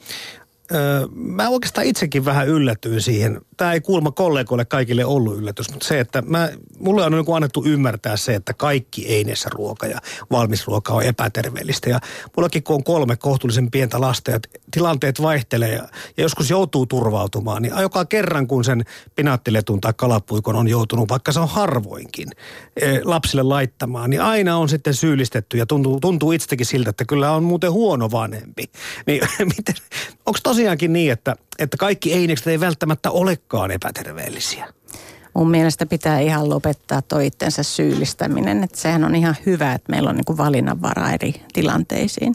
öö, 0.75 1.07
mä 1.15 1.49
oikeastaan 1.49 1.87
itsekin 1.87 2.25
vähän 2.25 2.49
yllätyin 2.49 3.01
siihen. 3.01 3.41
Tämä 3.57 3.73
ei 3.73 3.81
kuulma 3.81 4.11
kollegoille 4.11 4.65
kaikille 4.65 5.05
ollut 5.05 5.37
yllätys, 5.37 5.71
mutta 5.71 5.87
se, 5.87 6.01
että 6.01 6.23
mä, 6.23 6.49
mulle 6.79 7.05
on 7.05 7.13
niin 7.13 7.25
annettu 7.37 7.65
ymmärtää 7.65 8.17
se, 8.17 8.35
että 8.35 8.55
kaikki 8.55 9.09
einessä 9.09 9.49
ruoka 9.53 9.87
ja 9.87 9.99
valmis 10.31 10.67
ruoka 10.67 10.93
on 10.93 11.03
epäterveellistä. 11.03 11.91
Ja 11.91 12.01
mullakin 12.37 12.63
kun 12.63 12.77
on 12.77 12.85
kolme 12.85 13.17
kohtuullisen 13.17 13.71
pientä 13.71 14.01
lasta 14.01 14.31
ja 14.31 14.41
tilanteet 14.71 15.23
vaihtelee 15.23 15.75
ja, 15.75 15.89
ja 16.17 16.23
joskus 16.23 16.51
joutuu 16.51 16.87
turvautumaan, 16.87 17.63
niin 17.63 17.75
joka 17.81 18.05
kerran 18.05 18.47
kun 18.47 18.65
sen 18.65 18.85
pinaattiletun 19.17 19.81
tai 19.81 19.93
kalapuikon 19.97 20.57
on 20.57 20.69
joutunut, 20.69 21.09
vaikka 21.09 21.33
se 21.33 21.41
on 21.41 21.49
harvoinkin, 21.49 22.29
e, 22.77 23.01
lapsille 23.05 23.43
laittamaan, 23.43 24.11
niin 24.11 24.23
aina 24.23 24.57
on 24.57 24.69
sitten 24.69 24.95
syyllistetty 24.95 25.59
ja 25.59 25.67
tuntuu, 25.67 26.01
tuntuu 26.01 26.33
itsekin 26.33 26.67
siltä, 26.67 26.91
että 26.91 27.05
kyllä 27.05 27.33
on 27.33 27.45
muuten 27.45 27.73
huono 27.73 28.11
vanhempi. 28.11 28.71
Niin 29.07 29.23
miten, 29.57 29.75
onko 30.27 30.39
tosiaankin 30.61 30.93
niin, 30.93 31.13
että, 31.13 31.37
että 31.59 31.77
kaikki 31.77 32.13
einekset 32.13 32.47
ei 32.47 32.61
välttämättä 32.61 33.11
olekaan 33.11 33.71
epäterveellisiä? 33.71 34.67
mun 35.35 35.51
mielestä 35.51 35.87
pitää 35.87 36.19
ihan 36.21 36.49
lopettaa 36.51 37.03
toi 37.03 37.27
itsensä 37.27 37.63
syyllistäminen. 37.63 38.65
Että 38.65 38.79
sehän 38.79 39.05
on 39.05 39.15
ihan 39.15 39.37
hyvä, 39.47 39.73
että 39.73 39.93
meillä 39.93 40.11
on 40.11 40.17
niin 40.17 40.25
kuin 40.25 40.39
valinnanvara 40.39 41.11
eri 41.11 41.35
tilanteisiin. 41.53 42.35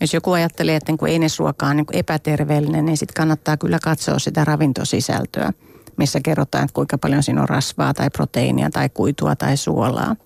Jos 0.00 0.14
joku 0.14 0.32
ajattelee, 0.32 0.76
että 0.76 0.92
niin 0.92 1.12
einesruoka 1.12 1.66
on 1.66 1.76
niin 1.76 1.86
epäterveellinen, 1.92 2.84
niin 2.84 2.96
sitten 2.96 3.14
kannattaa 3.14 3.56
kyllä 3.56 3.78
katsoa 3.82 4.18
sitä 4.18 4.44
ravintosisältöä, 4.44 5.52
missä 5.96 6.20
kerrotaan, 6.24 6.64
että 6.64 6.74
kuinka 6.74 6.98
paljon 6.98 7.22
siinä 7.22 7.42
on 7.42 7.48
rasvaa 7.48 7.94
tai 7.94 8.10
proteiinia 8.10 8.70
tai 8.70 8.88
kuitua 8.88 9.36
tai 9.36 9.56
suolaa. 9.56 10.16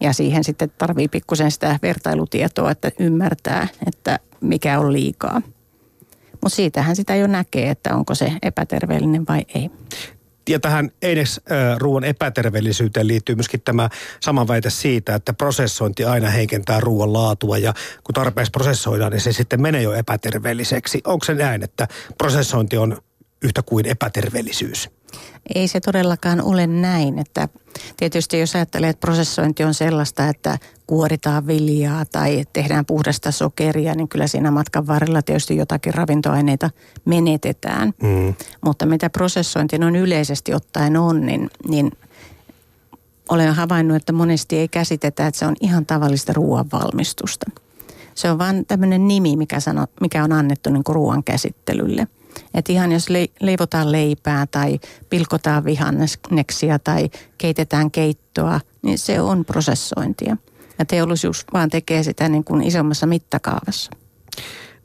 Ja 0.00 0.12
siihen 0.12 0.44
sitten 0.44 0.72
tarvii 0.78 1.08
pikkusen 1.08 1.50
sitä 1.50 1.78
vertailutietoa, 1.82 2.70
että 2.70 2.90
ymmärtää, 2.98 3.68
että 3.86 4.18
mikä 4.40 4.80
on 4.80 4.92
liikaa. 4.92 5.42
Mutta 6.42 6.56
siitähän 6.56 6.96
sitä 6.96 7.16
jo 7.16 7.26
näkee, 7.26 7.70
että 7.70 7.96
onko 7.96 8.14
se 8.14 8.32
epäterveellinen 8.42 9.26
vai 9.28 9.44
ei. 9.54 9.70
Ja 10.48 10.60
tähän 10.60 10.90
ruoan 11.78 12.04
epäterveellisyyteen 12.04 13.08
liittyy 13.08 13.34
myöskin 13.34 13.60
tämä 13.60 13.88
sama 14.20 14.48
väite 14.48 14.70
siitä, 14.70 15.14
että 15.14 15.32
prosessointi 15.32 16.04
aina 16.04 16.30
heikentää 16.30 16.80
ruoan 16.80 17.12
laatua 17.12 17.58
ja 17.58 17.74
kun 18.04 18.14
tarpeeksi 18.14 18.50
prosessoidaan, 18.50 19.12
niin 19.12 19.20
se 19.20 19.32
sitten 19.32 19.62
menee 19.62 19.82
jo 19.82 19.92
epäterveelliseksi. 19.92 21.00
Onko 21.04 21.24
se 21.24 21.34
näin, 21.34 21.62
että 21.62 21.88
prosessointi 22.18 22.76
on 22.76 22.98
yhtä 23.42 23.62
kuin 23.62 23.86
epäterveellisyys? 23.86 24.90
Ei 25.54 25.68
se 25.68 25.80
todellakaan 25.80 26.42
ole 26.42 26.66
näin, 26.66 27.18
että 27.18 27.48
tietysti 27.96 28.40
jos 28.40 28.54
ajattelee, 28.54 28.90
että 28.90 29.00
prosessointi 29.00 29.64
on 29.64 29.74
sellaista, 29.74 30.28
että 30.28 30.58
kuoritaan 30.86 31.46
viljaa 31.46 32.04
tai 32.04 32.44
tehdään 32.52 32.86
puhdasta 32.86 33.30
sokeria, 33.30 33.94
niin 33.94 34.08
kyllä 34.08 34.26
siinä 34.26 34.50
matkan 34.50 34.86
varrella 34.86 35.22
tietysti 35.22 35.56
jotakin 35.56 35.94
ravintoaineita 35.94 36.70
menetetään. 37.04 37.92
Mm. 38.02 38.34
Mutta 38.64 38.86
mitä 38.86 39.10
prosessointi 39.10 39.76
on 39.76 39.96
yleisesti 39.96 40.54
ottaen 40.54 40.96
on, 40.96 41.26
niin, 41.26 41.50
niin 41.68 41.90
olen 43.28 43.54
havainnut, 43.54 43.96
että 43.96 44.12
monesti 44.12 44.58
ei 44.58 44.68
käsitetä, 44.68 45.26
että 45.26 45.38
se 45.38 45.46
on 45.46 45.56
ihan 45.60 45.86
tavallista 45.86 46.32
ruoanvalmistusta. 46.32 47.50
Se 48.14 48.30
on 48.30 48.38
vain 48.38 48.66
tämmöinen 48.66 49.08
nimi, 49.08 49.36
mikä, 49.36 49.60
sano, 49.60 49.86
mikä 50.00 50.24
on 50.24 50.32
annettu 50.32 50.70
niin 50.70 50.82
ruoan 50.88 51.24
käsittelylle– 51.24 52.06
että 52.54 52.72
ihan 52.72 52.92
jos 52.92 53.10
le- 53.10 53.28
leivotaan 53.40 53.92
leipää 53.92 54.46
tai 54.46 54.80
pilkotaan 55.10 55.64
vihanneksia 55.64 56.78
tai 56.78 57.10
keitetään 57.38 57.90
keittoa, 57.90 58.60
niin 58.82 58.98
se 58.98 59.20
on 59.20 59.44
prosessointia. 59.44 60.36
Ja 60.78 60.84
teollisuus 60.84 61.44
vaan 61.52 61.70
tekee 61.70 62.02
sitä 62.02 62.28
niin 62.28 62.44
kuin 62.44 62.62
isommassa 62.62 63.06
mittakaavassa. 63.06 63.90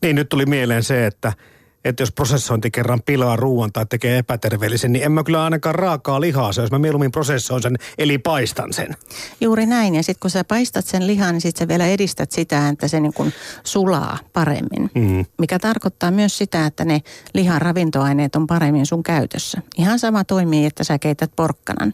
Niin, 0.02 0.16
nyt 0.16 0.30
tuli 0.30 0.46
mieleen 0.46 0.84
se, 0.84 1.06
että– 1.06 1.34
että 1.86 2.04
jos 2.04 2.12
prosessointi 2.12 2.72
kerran 2.72 3.02
pilaa 3.06 3.36
ruoan 3.36 3.72
tai 3.72 3.86
tekee 3.86 4.18
epäterveellisen, 4.18 4.94
niin 4.94 5.06
en 5.06 5.12
mä 5.12 5.24
kyllä 5.24 5.44
ainakaan 5.44 5.76
raakaa 5.76 6.22
lihaa 6.22 6.54
se, 6.54 6.62
jos 6.62 6.72
mä 6.72 6.80
mieluummin 6.80 7.12
prosessoin 7.12 7.62
sen, 7.62 7.76
eli 7.98 8.18
paistan 8.18 8.74
sen. 8.74 8.96
Juuri 9.42 9.66
näin, 9.66 9.96
ja 9.96 10.04
sitten 10.04 10.20
kun 10.22 10.30
sä 10.30 10.44
paistat 10.44 10.86
sen 10.86 11.08
lihan, 11.08 11.34
niin 11.34 11.42
sitten 11.42 11.66
sä 11.66 11.68
vielä 11.68 11.88
edistät 11.88 12.32
sitä, 12.32 12.70
että 12.70 12.88
se 12.88 13.00
niin 13.00 13.14
kuin 13.14 13.34
sulaa 13.64 14.18
paremmin. 14.34 14.92
Mm. 14.96 15.26
Mikä 15.38 15.60
tarkoittaa 15.60 16.12
myös 16.12 16.38
sitä, 16.38 16.66
että 16.66 16.86
ne 16.86 17.02
lihan 17.34 17.62
ravintoaineet 17.62 18.36
on 18.36 18.48
paremmin 18.48 18.86
sun 18.86 19.04
käytössä. 19.04 19.62
Ihan 19.78 20.00
sama 20.00 20.24
toimii, 20.24 20.66
että 20.66 20.84
sä 20.84 21.00
keität 21.00 21.32
porkkanan. 21.36 21.94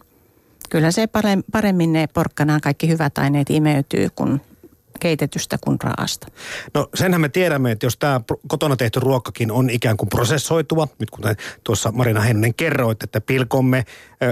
Kyllä 0.70 0.90
se 0.90 1.08
paremmin 1.52 1.92
ne 1.92 2.06
porkkanaan 2.06 2.60
kaikki 2.60 2.88
hyvät 2.88 3.18
aineet 3.18 3.50
imeytyy, 3.50 4.08
kun 4.16 4.40
keitetystä 5.00 5.58
kuin 5.64 5.78
raasta. 5.82 6.26
No 6.74 6.88
senhän 6.94 7.20
me 7.20 7.28
tiedämme, 7.28 7.70
että 7.70 7.86
jos 7.86 7.96
tämä 7.96 8.20
kotona 8.48 8.76
tehty 8.76 9.00
ruokkakin 9.00 9.52
on 9.52 9.70
ikään 9.70 9.96
kuin 9.96 10.08
prosessoitua, 10.08 10.88
nyt 10.98 11.10
kuten 11.10 11.36
tuossa 11.64 11.92
Marina 11.92 12.20
Heinonen 12.20 12.54
kerroit, 12.54 13.02
että 13.02 13.20
pilkomme, 13.20 13.84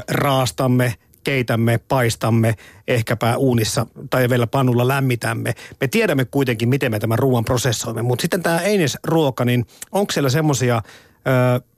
raastamme, 0.08 0.94
keitämme, 1.24 1.78
paistamme, 1.78 2.54
ehkäpä 2.88 3.36
uunissa 3.36 3.86
tai 4.10 4.28
vielä 4.30 4.46
pannulla 4.46 4.88
lämmitämme. 4.88 5.54
Me 5.80 5.88
tiedämme 5.88 6.24
kuitenkin, 6.24 6.68
miten 6.68 6.90
me 6.90 6.98
tämän 6.98 7.18
ruoan 7.18 7.44
prosessoimme, 7.44 8.02
mutta 8.02 8.22
sitten 8.22 8.42
tämä 8.42 8.60
einesruoka, 8.60 9.44
niin 9.44 9.66
onko 9.92 10.12
siellä 10.12 10.30
semmoisia 10.30 10.82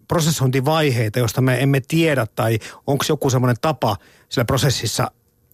prosessointivaiheita, 0.08 1.18
joista 1.18 1.40
me 1.40 1.62
emme 1.62 1.82
tiedä, 1.88 2.26
tai 2.36 2.58
onko 2.86 3.04
joku 3.08 3.30
semmoinen 3.30 3.56
tapa 3.60 3.96
sillä 4.28 4.44
prosessissa 4.44 5.10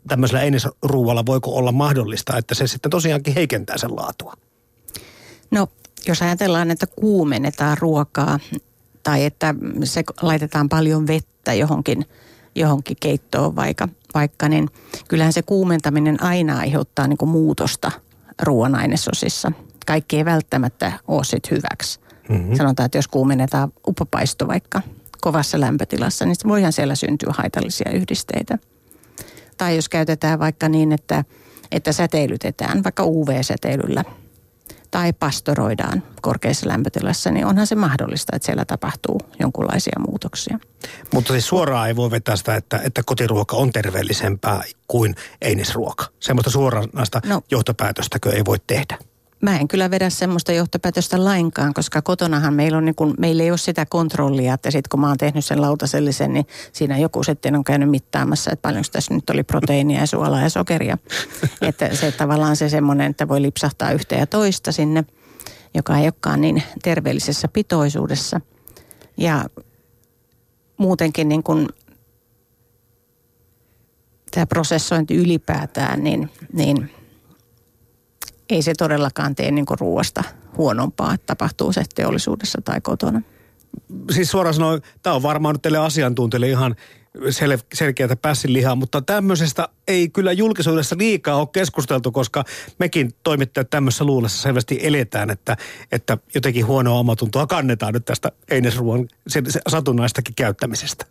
tämmöisellä 0.08 0.42
einesruualla 0.42 1.26
voiko 1.26 1.50
olla 1.50 1.72
mahdollista, 1.72 2.36
että 2.36 2.54
se 2.54 2.66
sitten 2.66 2.90
tosiaankin 2.90 3.34
heikentää 3.34 3.78
sen 3.78 3.96
laatua? 3.96 4.34
No, 5.50 5.68
jos 6.08 6.22
ajatellaan, 6.22 6.70
että 6.70 6.86
kuumennetaan 6.86 7.78
ruokaa 7.78 8.38
tai 9.02 9.24
että 9.24 9.54
se 9.84 10.04
laitetaan 10.22 10.68
paljon 10.68 11.06
vettä 11.06 11.54
johonkin, 11.54 12.04
johonkin 12.54 12.96
keittoon 13.00 13.56
vaikka, 13.56 13.88
vaikka, 14.14 14.48
niin 14.48 14.68
kyllähän 15.08 15.32
se 15.32 15.42
kuumentaminen 15.42 16.22
aina 16.22 16.58
aiheuttaa 16.58 17.06
niin 17.06 17.16
kuin 17.16 17.28
muutosta 17.28 17.92
ruoan 18.42 18.74
ainesosissa. 18.74 19.52
Kaikki 19.86 20.16
ei 20.16 20.24
välttämättä 20.24 20.92
ole 21.08 21.24
sit 21.24 21.50
hyväksi. 21.50 22.00
Mm-hmm. 22.28 22.56
Sanotaan, 22.56 22.84
että 22.84 22.98
jos 22.98 23.08
kuumennetaan 23.08 23.72
upopaisto 23.88 24.48
vaikka 24.48 24.82
kovassa 25.20 25.60
lämpötilassa, 25.60 26.26
niin 26.26 26.36
voihan 26.46 26.72
siellä 26.72 26.94
syntyä 26.94 27.32
haitallisia 27.36 27.90
yhdisteitä– 27.92 28.58
tai 29.60 29.76
jos 29.76 29.88
käytetään 29.88 30.38
vaikka 30.38 30.68
niin, 30.68 30.92
että, 30.92 31.24
että 31.72 31.92
säteilytetään 31.92 32.84
vaikka 32.84 33.04
UV-säteilyllä 33.04 34.04
tai 34.90 35.12
pastoroidaan 35.12 36.02
korkeassa 36.22 36.68
lämpötilassa, 36.68 37.30
niin 37.30 37.46
onhan 37.46 37.66
se 37.66 37.74
mahdollista, 37.74 38.36
että 38.36 38.46
siellä 38.46 38.64
tapahtuu 38.64 39.20
jonkunlaisia 39.40 40.00
muutoksia. 40.08 40.58
Mutta 41.14 41.32
siis 41.32 41.46
suoraan 41.46 41.88
ei 41.88 41.96
voi 41.96 42.10
vetää 42.10 42.36
sitä, 42.36 42.54
että, 42.54 42.80
että 42.84 43.02
kotiruoka 43.06 43.56
on 43.56 43.72
terveellisempää 43.72 44.62
kuin 44.88 45.14
einesruoka. 45.42 46.04
Semmoista 46.20 46.50
suoranaista 46.50 47.20
no, 47.26 47.42
johtopäätöstäkö 47.50 48.30
ei 48.30 48.44
voi 48.44 48.58
tehdä? 48.66 48.98
Mä 49.42 49.56
en 49.56 49.68
kyllä 49.68 49.90
vedä 49.90 50.10
semmoista 50.10 50.52
johtopäätöstä 50.52 51.24
lainkaan, 51.24 51.74
koska 51.74 52.02
kotonahan 52.02 52.54
meillä, 52.54 52.78
on 52.78 52.84
niin 52.84 52.94
kun, 52.94 53.14
meillä 53.18 53.42
ei 53.42 53.50
ole 53.50 53.58
sitä 53.58 53.86
kontrollia, 53.86 54.54
että 54.54 54.70
sitten 54.70 54.88
kun 54.90 55.00
mä 55.00 55.08
oon 55.08 55.18
tehnyt 55.18 55.44
sen 55.44 55.60
lautasellisen, 55.60 56.32
niin 56.32 56.46
siinä 56.72 56.98
joku 56.98 57.22
sitten 57.22 57.56
on 57.56 57.64
käynyt 57.64 57.90
mittaamassa, 57.90 58.50
että 58.52 58.62
paljonko 58.62 58.88
tässä 58.92 59.14
nyt 59.14 59.30
oli 59.30 59.42
proteiinia 59.42 60.00
ja 60.00 60.06
suolaa 60.06 60.42
ja 60.42 60.50
sokeria. 60.50 60.98
että 61.68 61.94
se 61.94 62.12
tavallaan 62.12 62.56
se 62.56 62.68
semmoinen, 62.68 63.10
että 63.10 63.28
voi 63.28 63.42
lipsahtaa 63.42 63.92
yhtä 63.92 64.14
ja 64.14 64.26
toista 64.26 64.72
sinne, 64.72 65.04
joka 65.74 65.98
ei 65.98 66.04
olekaan 66.04 66.40
niin 66.40 66.62
terveellisessä 66.82 67.48
pitoisuudessa. 67.48 68.40
Ja 69.16 69.44
muutenkin 70.76 71.28
niin 71.28 71.42
kun 71.42 71.68
tämä 74.30 74.46
prosessointi 74.46 75.16
ylipäätään, 75.16 76.04
niin, 76.04 76.30
niin– 76.52 76.90
ei 78.50 78.62
se 78.62 78.74
todellakaan 78.74 79.34
tee 79.34 79.50
niin 79.50 79.66
ruoasta 79.80 80.24
huonompaa, 80.56 81.14
että 81.14 81.26
tapahtuu 81.26 81.72
se 81.72 81.82
teollisuudessa 81.94 82.58
tai 82.64 82.80
kotona. 82.80 83.22
Siis 84.10 84.30
suoraan 84.30 84.54
sanoen, 84.54 84.82
tämä 85.02 85.16
on 85.16 85.22
varmaan 85.22 85.54
nyt 85.54 85.62
teille 85.62 85.78
asiantuntijoille 85.78 86.48
ihan 86.48 86.76
sel- 87.16 87.66
selkeätä 87.74 88.16
pässilihaa, 88.16 88.74
mutta 88.74 89.02
tämmöisestä 89.02 89.68
ei 89.88 90.08
kyllä 90.08 90.32
julkisuudessa 90.32 90.96
liikaa 90.98 91.36
ole 91.36 91.48
keskusteltu, 91.52 92.12
koska 92.12 92.44
mekin 92.78 93.14
toimittajat 93.22 93.70
tämmöisessä 93.70 94.04
luulessa 94.04 94.42
selvästi 94.42 94.78
eletään, 94.82 95.30
että, 95.30 95.56
että 95.92 96.18
jotenkin 96.34 96.66
huonoa 96.66 96.98
omatuntoa 96.98 97.46
kannetaan 97.46 97.94
nyt 97.94 98.04
tästä 98.04 98.32
einesruoan 98.50 99.08
satunnaistakin 99.68 100.34
käyttämisestä. 100.34 101.06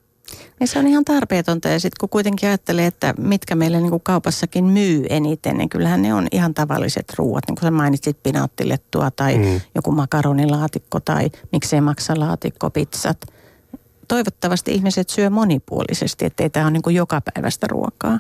Ja 0.60 0.68
se 0.68 0.80
on 0.80 0.88
ihan 0.88 1.06
tarpeetonta 1.06 1.70
ja 1.70 1.80
sitten 1.80 2.00
kun 2.00 2.10
kuitenkin 2.10 2.50
ajattelee, 2.50 2.86
että 2.86 3.14
mitkä 3.18 3.56
meillä 3.56 3.78
niin 3.80 3.90
kuin 3.90 4.02
kaupassakin 4.04 4.66
myy 4.66 5.06
eniten, 5.10 5.58
niin 5.58 5.70
kyllähän 5.70 6.02
ne 6.02 6.14
on 6.14 6.28
ihan 6.32 6.54
tavalliset 6.54 7.14
ruuat. 7.18 7.44
Niin 7.48 7.56
kuin 7.56 7.68
sä 7.68 7.72
mainitsit 7.72 8.24
pinaattilettua 8.24 9.12
tai 9.12 9.38
mm. 9.38 9.62
joku 9.76 9.92
makaronilaatikko 9.92 11.00
tai 11.00 11.30
miksei 11.52 11.82
maksalaatikko, 11.82 12.70
pizzat. 12.70 13.18
Toivottavasti 14.08 14.74
ihmiset 14.74 15.10
syö 15.10 15.30
monipuolisesti, 15.30 16.26
ettei 16.26 16.50
tämä 16.50 16.66
ole 16.66 16.72
niin 16.72 16.82
kuin 16.82 16.96
jokapäiväistä 16.96 17.68
ruokaa. 17.68 18.20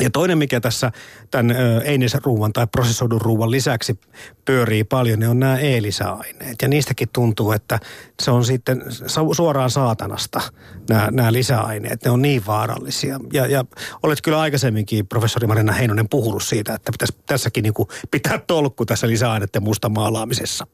Ja 0.00 0.10
toinen, 0.10 0.38
mikä 0.38 0.60
tässä 0.60 0.92
tämän 1.30 1.56
einesruuan 1.84 2.52
tai 2.52 2.66
prosessoidun 2.66 3.20
ruuan 3.20 3.50
lisäksi 3.50 4.00
pyörii 4.44 4.84
paljon, 4.84 5.20
ne 5.20 5.28
on 5.28 5.38
nämä 5.38 5.58
e-lisäaineet. 5.58 6.56
Ja 6.62 6.68
niistäkin 6.68 7.08
tuntuu, 7.12 7.52
että 7.52 7.78
se 8.22 8.30
on 8.30 8.44
sitten 8.44 8.84
suoraan 9.32 9.70
saatanasta 9.70 10.40
nämä, 10.88 11.08
nämä 11.10 11.32
lisäaineet. 11.32 12.04
Ne 12.04 12.10
on 12.10 12.22
niin 12.22 12.46
vaarallisia. 12.46 13.20
Ja, 13.32 13.46
ja 13.46 13.64
olet 14.02 14.22
kyllä 14.22 14.40
aikaisemminkin, 14.40 15.06
professori 15.06 15.46
Marina 15.46 15.72
Heinonen, 15.72 16.08
puhunut 16.08 16.42
siitä, 16.42 16.74
että 16.74 16.92
pitäisi 16.92 17.14
tässäkin 17.26 17.62
niin 17.62 17.74
kuin 17.74 17.88
pitää 18.10 18.40
tolkku 18.46 18.86
tässä 18.86 19.08
lisäaineiden 19.08 19.62
musta 19.62 19.88
maalaamisessa. 19.88 20.66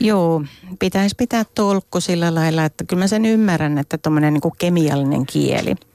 Joo, 0.00 0.44
pitäisi 0.78 1.14
pitää 1.18 1.44
tolkku 1.54 2.00
sillä 2.00 2.34
lailla, 2.34 2.64
että 2.64 2.84
kyllä 2.84 3.00
mä 3.00 3.06
sen 3.06 3.26
ymmärrän, 3.26 3.78
että 3.78 3.98
tuommoinen 3.98 4.34
niin 4.34 4.52
kemiallinen 4.58 5.26
kieli– 5.26 5.74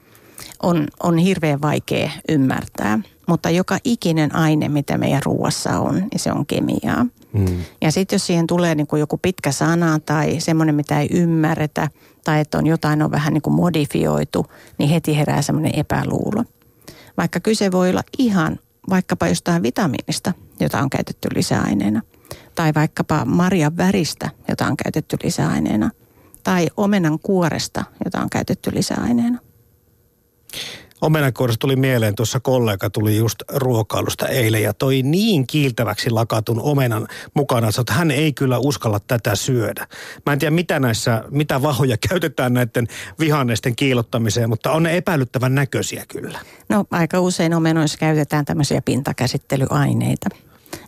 on, 0.63 0.87
on 1.03 1.17
hirveän 1.17 1.61
vaikea 1.61 2.09
ymmärtää. 2.29 2.99
Mutta 3.27 3.49
joka 3.49 3.77
ikinen 3.83 4.35
aine, 4.35 4.69
mitä 4.69 4.97
meidän 4.97 5.21
ruuassa 5.25 5.79
on, 5.79 5.95
niin 5.95 6.19
se 6.19 6.31
on 6.31 6.45
kemiaa. 6.45 7.05
Mm. 7.33 7.45
Ja 7.81 7.91
sitten 7.91 8.15
jos 8.15 8.27
siihen 8.27 8.47
tulee 8.47 8.75
niin 8.75 8.87
kuin 8.87 8.99
joku 8.99 9.17
pitkä 9.17 9.51
sana 9.51 9.99
tai 9.99 10.39
semmoinen, 10.39 10.75
mitä 10.75 10.99
ei 10.99 11.09
ymmärretä, 11.11 11.89
tai 12.23 12.39
että 12.39 12.57
on 12.57 12.67
jotain 12.67 13.01
on 13.01 13.11
vähän 13.11 13.33
niin 13.33 13.41
kuin 13.41 13.53
modifioitu, 13.53 14.45
niin 14.77 14.89
heti 14.89 15.17
herää 15.17 15.41
semmoinen 15.41 15.79
epäluulo. 15.79 16.43
Vaikka 17.17 17.39
kyse 17.39 17.71
voi 17.71 17.89
olla 17.89 18.03
ihan 18.17 18.59
vaikkapa 18.89 19.27
jostain 19.27 19.63
vitamiinista, 19.63 20.33
jota 20.59 20.79
on 20.79 20.89
käytetty 20.89 21.27
lisäaineena. 21.35 22.01
Tai 22.55 22.71
vaikkapa 22.75 23.25
marjan 23.25 23.77
väristä, 23.77 24.29
jota 24.47 24.65
on 24.65 24.77
käytetty 24.77 25.17
lisäaineena. 25.23 25.91
Tai 26.43 26.67
omenan 26.77 27.19
kuoresta, 27.19 27.83
jota 28.05 28.21
on 28.21 28.29
käytetty 28.29 28.71
lisäaineena. 28.73 29.39
Omenankuoresta 31.01 31.59
tuli 31.59 31.75
mieleen, 31.75 32.15
tuossa 32.15 32.39
kollega 32.39 32.89
tuli 32.89 33.17
just 33.17 33.35
ruokailusta 33.53 34.27
eilen 34.27 34.63
ja 34.63 34.73
toi 34.73 35.01
niin 35.01 35.47
kiiltäväksi 35.47 36.09
lakatun 36.09 36.59
omenan 36.61 37.07
mukana, 37.33 37.67
että 37.79 37.93
hän 37.93 38.11
ei 38.11 38.33
kyllä 38.33 38.57
uskalla 38.57 38.99
tätä 38.99 39.35
syödä. 39.35 39.87
Mä 40.25 40.33
en 40.33 40.39
tiedä 40.39 40.55
mitä 40.55 40.79
näissä, 40.79 41.23
mitä 41.29 41.61
vahoja 41.61 41.97
käytetään 42.09 42.53
näiden 42.53 42.87
vihannesten 43.19 43.75
kiilottamiseen, 43.75 44.49
mutta 44.49 44.71
on 44.71 44.83
ne 44.83 44.97
epäilyttävän 44.97 45.55
näköisiä 45.55 46.05
kyllä. 46.07 46.39
No 46.69 46.85
aika 46.91 47.19
usein 47.19 47.53
omenoissa 47.53 47.97
käytetään 47.97 48.45
tämmöisiä 48.45 48.81
pintakäsittelyaineita. 48.81 50.29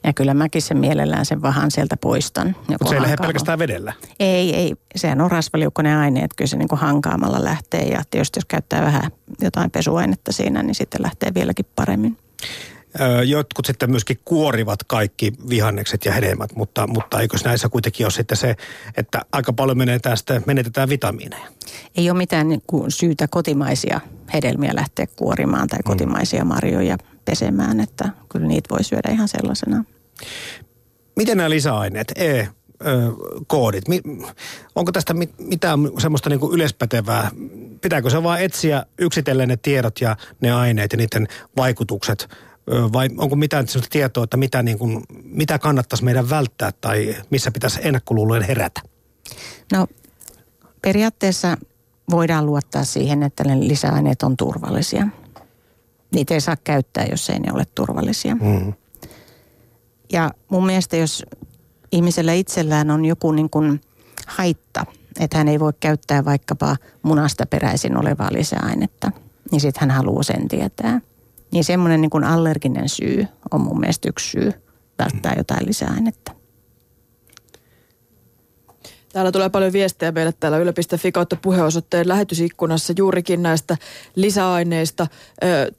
Ja 0.03 0.13
kyllä 0.13 0.33
mäkin 0.33 0.61
sen 0.61 0.77
mielellään 0.77 1.25
sen 1.25 1.41
vahan 1.41 1.71
sieltä 1.71 1.97
poistan. 1.97 2.55
Mutta 2.67 2.89
se 2.89 2.95
ei 2.95 3.01
lähde 3.01 3.17
pelkästään 3.17 3.59
vedellä? 3.59 3.93
Ei, 4.19 4.55
ei. 4.55 4.75
Sehän 4.95 5.21
on 5.21 5.31
rasvaliukkoinen 5.31 5.97
aine, 5.97 6.19
että 6.19 6.35
kyllä 6.37 6.49
se 6.49 6.57
niin 6.57 6.67
kuin 6.67 6.79
hankaamalla 6.79 7.43
lähtee. 7.43 7.83
Ja 7.83 8.01
tietysti 8.11 8.37
jos 8.37 8.45
käyttää 8.45 8.81
vähän 8.81 9.11
jotain 9.41 9.71
pesuainetta 9.71 10.31
siinä, 10.31 10.63
niin 10.63 10.75
sitten 10.75 11.01
lähtee 11.03 11.33
vieläkin 11.33 11.65
paremmin. 11.75 12.17
Jotkut 13.25 13.65
sitten 13.65 13.91
myöskin 13.91 14.19
kuorivat 14.25 14.83
kaikki 14.83 15.33
vihannekset 15.49 16.05
ja 16.05 16.11
hedelmät, 16.13 16.55
mutta, 16.55 16.87
mutta 16.87 17.19
eikö 17.19 17.37
näissä 17.45 17.69
kuitenkin 17.69 18.05
ole 18.05 18.11
sitten 18.11 18.37
se, 18.37 18.55
että 18.97 19.21
aika 19.31 19.53
paljon 19.53 19.77
menee 19.77 19.99
tästä, 19.99 20.41
menetetään 20.45 20.89
vitamiineja? 20.89 21.47
Ei 21.95 22.09
ole 22.09 22.17
mitään 22.17 22.49
niin 22.49 22.61
kuin 22.67 22.91
syytä 22.91 23.27
kotimaisia 23.27 24.01
hedelmiä 24.33 24.75
lähteä 24.75 25.07
kuorimaan 25.15 25.67
tai 25.67 25.79
mm. 25.79 25.83
kotimaisia 25.83 26.45
marjoja 26.45 26.97
pesemään, 27.25 27.79
että 27.79 28.09
kyllä 28.29 28.47
niitä 28.47 28.69
voi 28.69 28.83
syödä 28.83 29.09
ihan 29.11 29.27
sellaisena. 29.27 29.83
Miten 31.15 31.37
nämä 31.37 31.49
lisäaineet, 31.49 32.11
E, 32.15 32.47
koodit. 33.47 33.83
Onko 34.75 34.91
tästä 34.91 35.13
mitään 35.37 35.79
semmoista 35.99 36.29
niin 36.29 36.39
kuin 36.39 36.53
yleispätevää? 36.53 37.31
Pitääkö 37.81 38.09
se 38.09 38.23
vaan 38.23 38.41
etsiä 38.41 38.85
yksitellen 38.97 39.49
ne 39.49 39.57
tiedot 39.57 40.01
ja 40.01 40.15
ne 40.41 40.51
aineet 40.51 40.91
ja 40.91 40.97
niiden 40.97 41.27
vaikutukset? 41.57 42.29
Vai 42.93 43.09
onko 43.17 43.35
mitään 43.35 43.67
sellaista 43.67 43.91
tietoa, 43.91 44.23
että 44.23 44.37
mitä, 44.37 44.63
niin 44.63 44.77
kuin, 44.77 45.03
mitä 45.23 45.59
kannattaisi 45.59 46.03
meidän 46.03 46.29
välttää 46.29 46.71
tai 46.81 47.15
missä 47.29 47.51
pitäisi 47.51 47.79
ennakkoluulojen 47.83 48.43
herätä? 48.43 48.81
No 49.71 49.87
periaatteessa 50.81 51.57
voidaan 52.11 52.45
luottaa 52.45 52.83
siihen, 52.83 53.23
että 53.23 53.43
ne 53.43 53.59
lisäaineet 53.59 54.23
on 54.23 54.37
turvallisia– 54.37 55.07
niitä 56.15 56.33
ei 56.33 56.41
saa 56.41 56.57
käyttää, 56.63 57.05
jos 57.05 57.29
ei 57.29 57.39
ne 57.39 57.53
ole 57.53 57.63
turvallisia. 57.75 58.35
Mm. 58.35 58.73
Ja 60.11 60.31
mun 60.49 60.65
mielestä, 60.65 60.97
jos 60.97 61.25
ihmisellä 61.91 62.33
itsellään 62.33 62.91
on 62.91 63.05
joku 63.05 63.31
niin 63.31 63.49
kuin 63.49 63.81
haitta, 64.27 64.85
että 65.19 65.37
hän 65.37 65.47
ei 65.47 65.59
voi 65.59 65.73
käyttää 65.79 66.25
vaikkapa 66.25 66.77
munasta 67.03 67.45
peräisin 67.45 67.97
olevaa 67.97 68.29
lisäainetta, 68.31 69.11
niin 69.51 69.61
sitten 69.61 69.81
hän 69.81 69.91
haluaa 69.91 70.23
sen 70.23 70.47
tietää. 70.47 71.01
Niin 71.51 71.63
semmoinen 71.63 72.01
niin 72.01 72.09
kuin 72.09 72.23
allerginen 72.23 72.89
syy 72.89 73.27
on 73.51 73.61
mun 73.61 73.79
mielestä 73.79 74.09
yksi 74.09 74.29
syy 74.29 74.51
välttää 74.99 75.33
jotain 75.37 75.67
lisäainetta. 75.67 76.40
Täällä 79.13 79.31
tulee 79.31 79.49
paljon 79.49 79.73
viestejä 79.73 80.11
meille 80.11 80.33
täällä 80.39 80.57
yle.fi 80.57 81.11
kautta 81.11 81.35
puheosoitteen 81.41 82.07
lähetysikkunassa 82.07 82.93
juurikin 82.97 83.43
näistä 83.43 83.77
lisäaineista. 84.15 85.07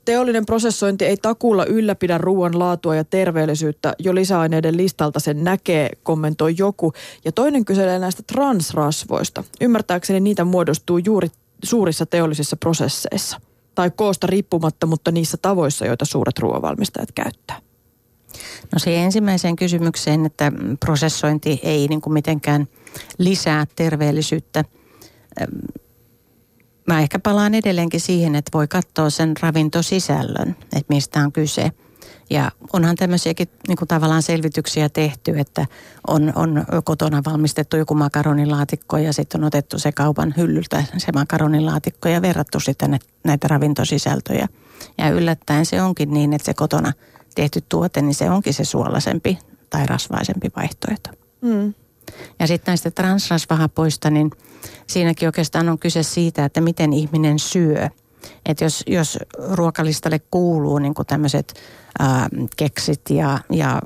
Teollinen 0.04 0.46
prosessointi 0.46 1.04
ei 1.04 1.16
takuulla 1.16 1.64
ylläpidä 1.64 2.18
ruoan 2.18 2.58
laatua 2.58 2.96
ja 2.96 3.04
terveellisyyttä. 3.04 3.94
Jo 3.98 4.14
lisäaineiden 4.14 4.76
listalta 4.76 5.20
sen 5.20 5.44
näkee, 5.44 5.90
kommentoi 6.02 6.54
joku. 6.58 6.92
Ja 7.24 7.32
toinen 7.32 7.64
kyselee 7.64 7.98
näistä 7.98 8.22
transrasvoista. 8.22 9.44
Ymmärtääkseni 9.60 10.20
niitä 10.20 10.44
muodostuu 10.44 10.98
juuri 10.98 11.28
suurissa 11.64 12.06
teollisissa 12.06 12.56
prosesseissa. 12.56 13.40
Tai 13.74 13.90
koosta 13.90 14.26
riippumatta, 14.26 14.86
mutta 14.86 15.12
niissä 15.12 15.36
tavoissa, 15.42 15.86
joita 15.86 16.04
suuret 16.04 16.38
ruoanvalmistajat 16.38 17.12
käyttää. 17.12 17.60
No 18.72 18.78
siihen 18.78 19.04
ensimmäiseen 19.04 19.56
kysymykseen, 19.56 20.26
että 20.26 20.52
prosessointi 20.80 21.60
ei 21.62 21.88
niin 21.88 22.00
kuin 22.00 22.14
mitenkään 22.14 22.68
lisää 23.18 23.66
terveellisyyttä. 23.76 24.64
Mä 26.86 27.00
ehkä 27.00 27.18
palaan 27.18 27.54
edelleenkin 27.54 28.00
siihen, 28.00 28.34
että 28.34 28.50
voi 28.54 28.68
katsoa 28.68 29.10
sen 29.10 29.34
ravintosisällön, 29.40 30.56
että 30.72 30.94
mistä 30.94 31.20
on 31.20 31.32
kyse. 31.32 31.70
Ja 32.30 32.50
onhan 32.72 32.96
tämmöisiäkin 32.96 33.48
niin 33.68 33.76
kuin 33.76 33.88
tavallaan 33.88 34.22
selvityksiä 34.22 34.88
tehty, 34.88 35.38
että 35.38 35.66
on, 36.06 36.32
on 36.34 36.64
kotona 36.84 37.22
valmistettu 37.26 37.76
joku 37.76 37.94
makaronilaatikko 37.94 38.98
ja 38.98 39.12
sitten 39.12 39.40
on 39.40 39.46
otettu 39.46 39.78
se 39.78 39.92
kaupan 39.92 40.34
hyllyltä 40.36 40.84
se 40.98 41.12
makaronilaatikko 41.12 42.08
ja 42.08 42.22
verrattu 42.22 42.60
sitten 42.60 42.98
näitä 43.24 43.48
ravintosisältöjä. 43.48 44.48
Ja 44.98 45.10
yllättäen 45.10 45.66
se 45.66 45.82
onkin 45.82 46.14
niin, 46.14 46.32
että 46.32 46.46
se 46.46 46.54
kotona– 46.54 46.92
tehty 47.34 47.60
tuote, 47.68 48.02
niin 48.02 48.14
se 48.14 48.30
onkin 48.30 48.54
se 48.54 48.64
suolaisempi 48.64 49.38
tai 49.70 49.86
rasvaisempi 49.86 50.48
vaihtoehto. 50.56 51.10
Mm. 51.40 51.74
Ja 52.38 52.46
sitten 52.46 52.72
näistä 52.72 52.90
transrasvahapoista, 52.90 54.10
niin 54.10 54.30
siinäkin 54.86 55.28
oikeastaan 55.28 55.68
on 55.68 55.78
kyse 55.78 56.02
siitä, 56.02 56.44
että 56.44 56.60
miten 56.60 56.92
ihminen 56.92 57.38
syö. 57.38 57.88
Että 58.46 58.64
jos, 58.64 58.82
jos 58.86 59.18
ruokalistalle 59.50 60.20
kuuluu 60.30 60.78
niin 60.78 60.94
tämmöiset 61.06 61.54
keksit 62.56 63.10
ja, 63.10 63.38
ja 63.50 63.82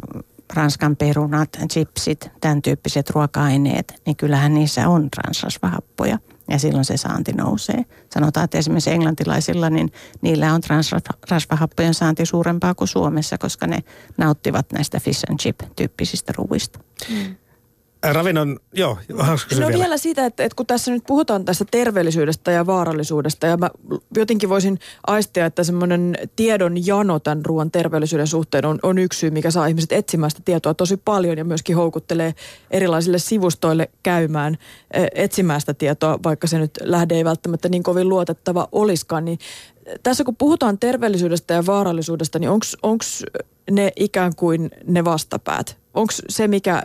ranskan 0.55 0.97
perunat, 0.97 1.49
chipsit, 1.73 2.31
tämän 2.41 2.63
tyyppiset 2.63 3.11
ruoka-aineet, 3.11 4.03
niin 4.07 4.17
kyllähän 4.17 4.55
niissä 4.55 4.89
on 4.89 5.11
transrasvahappoja– 5.11 6.19
ja 6.51 6.59
silloin 6.59 6.85
se 6.85 6.97
saanti 6.97 7.33
nousee. 7.33 7.85
Sanotaan, 8.13 8.45
että 8.45 8.59
esimerkiksi 8.59 8.91
englantilaisilla, 8.91 9.71
niin 9.71 9.93
niillä 10.21 10.55
on 10.55 10.61
transrasvahappojen 10.61 11.95
saanti 11.95 12.27
suurempaa 12.27 12.75
kuin 12.75 12.89
Suomessa, 12.89 13.39
koska 13.39 13.67
ne 13.67 13.85
nauttivat 14.19 14.73
näistä 14.73 15.01
fish 15.01 15.25
and 15.31 15.39
chip-tyyppisistä 15.39 16.33
ruuista. 16.37 16.79
Mm. 17.11 17.37
Ravinnon, 18.03 18.59
joo, 18.73 18.99
No 19.09 19.19
vielä? 19.59 19.73
vielä 19.73 19.97
siitä, 19.97 20.27
että, 20.27 20.45
että 20.45 20.57
kun 20.57 20.67
tässä 20.67 20.91
nyt 20.91 21.05
puhutaan 21.07 21.45
tästä 21.45 21.65
terveellisyydestä 21.71 22.51
ja 22.51 22.67
vaarallisuudesta, 22.67 23.47
ja 23.47 23.57
mä 23.57 23.71
jotenkin 24.17 24.49
voisin 24.49 24.79
aistia, 25.07 25.47
että 25.47 25.65
semmoinen 25.65 26.17
tiedon 26.37 26.87
jano 26.87 27.19
tämän 27.19 27.47
ruoan 27.47 27.71
terveellisyyden 27.71 28.27
suhteen 28.27 28.65
on, 28.65 28.79
on 28.83 28.99
yksi 28.99 29.19
syy, 29.19 29.31
mikä 29.31 29.51
saa 29.51 29.67
ihmiset 29.67 29.93
etsimään 29.93 30.31
sitä 30.31 30.43
tietoa 30.45 30.75
tosi 30.75 30.97
paljon 30.97 31.39
ja 31.39 31.45
myöskin 31.45 31.77
houkuttelee 31.77 32.35
erilaisille 32.71 33.19
sivustoille 33.19 33.91
käymään 34.03 34.59
e, 34.91 35.07
etsimään 35.15 35.61
sitä 35.61 35.75
tietoa, 35.75 36.19
vaikka 36.25 36.47
se 36.47 36.59
nyt 36.59 36.79
lähde 36.81 37.15
ei 37.15 37.25
välttämättä 37.25 37.69
niin 37.69 37.83
kovin 37.83 38.09
luotettava 38.09 38.69
olisikaan. 38.73 39.25
Niin 39.25 39.39
tässä 40.03 40.25
kun 40.25 40.37
puhutaan 40.37 40.79
terveellisyydestä 40.79 41.55
ja 41.55 41.67
vaarallisuudesta, 41.67 42.39
niin 42.39 42.51
onko 42.83 43.05
ne 43.71 43.93
ikään 43.97 44.35
kuin 44.37 44.71
ne 44.87 45.05
vastapäät? 45.05 45.79
Onko 45.95 46.13
se, 46.29 46.49
mikä 46.49 46.83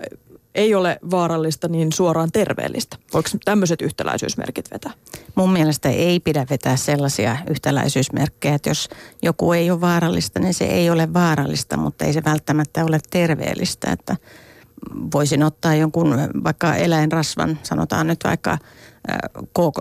ei 0.55 0.75
ole 0.75 0.99
vaarallista, 1.11 1.67
niin 1.67 1.93
suoraan 1.93 2.31
terveellistä? 2.31 2.97
Voiko 3.13 3.29
tämmöiset 3.45 3.81
yhtäläisyysmerkit 3.81 4.71
vetää? 4.71 4.91
Mun 5.35 5.53
mielestä 5.53 5.89
ei 5.89 6.19
pidä 6.19 6.45
vetää 6.49 6.75
sellaisia 6.75 7.37
yhtäläisyysmerkkejä, 7.49 8.55
että 8.55 8.69
jos 8.69 8.89
joku 9.21 9.51
ei 9.51 9.71
ole 9.71 9.81
vaarallista, 9.81 10.39
niin 10.39 10.53
se 10.53 10.65
ei 10.65 10.89
ole 10.89 11.13
vaarallista, 11.13 11.77
mutta 11.77 12.05
ei 12.05 12.13
se 12.13 12.23
välttämättä 12.23 12.85
ole 12.85 12.99
terveellistä. 13.09 13.91
Että 13.91 14.17
voisin 15.13 15.43
ottaa 15.43 15.75
jonkun 15.75 16.15
vaikka 16.43 16.75
eläinrasvan, 16.75 17.59
sanotaan 17.63 18.07
nyt 18.07 18.19
vaikka 18.23 18.57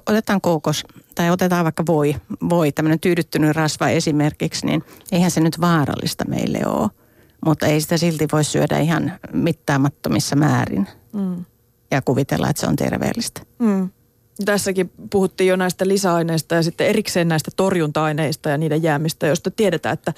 otetaan 0.06 0.40
kookos 0.40 0.84
tai 1.14 1.30
otetaan 1.30 1.64
vaikka 1.64 1.86
voi, 1.86 2.16
voi 2.48 2.72
tämmöinen 2.72 3.00
tyydyttynyt 3.00 3.56
rasva 3.56 3.88
esimerkiksi, 3.88 4.66
niin 4.66 4.84
eihän 5.12 5.30
se 5.30 5.40
nyt 5.40 5.60
vaarallista 5.60 6.24
meille 6.28 6.60
ole. 6.66 6.90
Mutta 7.46 7.66
ei 7.66 7.80
sitä 7.80 7.96
silti 7.96 8.28
voi 8.32 8.44
syödä 8.44 8.78
ihan 8.78 9.12
mittaamattomissa 9.32 10.36
määrin 10.36 10.88
mm. 11.12 11.44
ja 11.90 12.02
kuvitella, 12.02 12.50
että 12.50 12.60
se 12.60 12.66
on 12.66 12.76
terveellistä. 12.76 13.42
Mm. 13.58 13.90
Tässäkin 14.44 14.90
puhuttiin 15.10 15.48
jo 15.48 15.56
näistä 15.56 15.88
lisäaineista 15.88 16.54
ja 16.54 16.62
sitten 16.62 16.86
erikseen 16.86 17.28
näistä 17.28 17.50
torjunta-aineista 17.56 18.48
ja 18.48 18.58
niiden 18.58 18.82
jäämistä, 18.82 19.26
joista 19.26 19.50
tiedetään, 19.50 19.92
että 19.92 20.12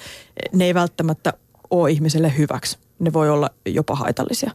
ne 0.53 0.65
ei 0.65 0.73
välttämättä 0.73 1.33
ole 1.69 1.91
ihmiselle 1.91 2.33
hyväksi. 2.37 2.77
Ne 2.99 3.13
voi 3.13 3.29
olla 3.29 3.49
jopa 3.65 3.95
haitallisia 3.95 4.51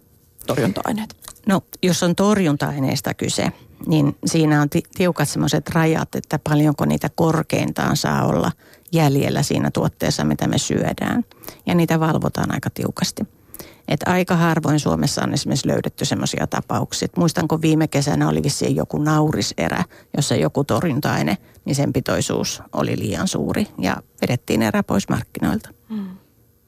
torjunta-aineet. 0.46 1.16
No, 1.46 1.61
jos 1.83 2.02
on 2.02 2.14
torjunta-aineista 2.14 3.14
kyse, 3.14 3.52
niin 3.87 4.16
siinä 4.26 4.62
on 4.62 4.68
tiukat 4.94 5.28
sellaiset 5.28 5.68
rajat, 5.68 6.14
että 6.14 6.38
paljonko 6.38 6.85
niitä 6.85 7.11
korkeintaan 7.14 7.96
saa 7.96 8.26
olla 8.26 8.52
jäljellä 8.92 9.42
siinä 9.42 9.70
tuotteessa, 9.70 10.24
mitä 10.24 10.46
me 10.46 10.59
syödään. 10.59 11.24
Ja 11.66 11.74
niitä 11.74 12.01
valvotaan 12.01 12.55
aika 12.55 12.70
tiukasti. 12.70 13.22
Et 13.88 14.01
aika 14.07 14.37
harvoin 14.37 14.81
Suomessa 14.81 15.22
on 15.22 15.35
esimerkiksi 15.35 15.68
löydetty 15.68 16.05
semmoisia 16.05 16.46
tapauksia. 16.46 17.09
Muistanko 17.16 17.61
viime 17.61 17.88
kesänä 17.88 18.29
oli 18.29 18.42
vissiin 18.42 18.77
joku 18.77 18.98
nauriserä, 18.98 19.85
jossa 20.16 20.37
joku 20.37 20.64
torjunta-aine, 20.64 21.37
niin 21.64 21.74
sen 21.74 21.92
pitoisuus 21.92 22.62
oli 22.72 22.98
liian 22.98 23.29
suuri 23.29 23.66
ja 23.79 23.96
vedettiin 24.22 24.62
erä 24.62 24.83
pois 24.83 25.09
markkinoilta. 25.09 25.70
Mm. 25.88 26.09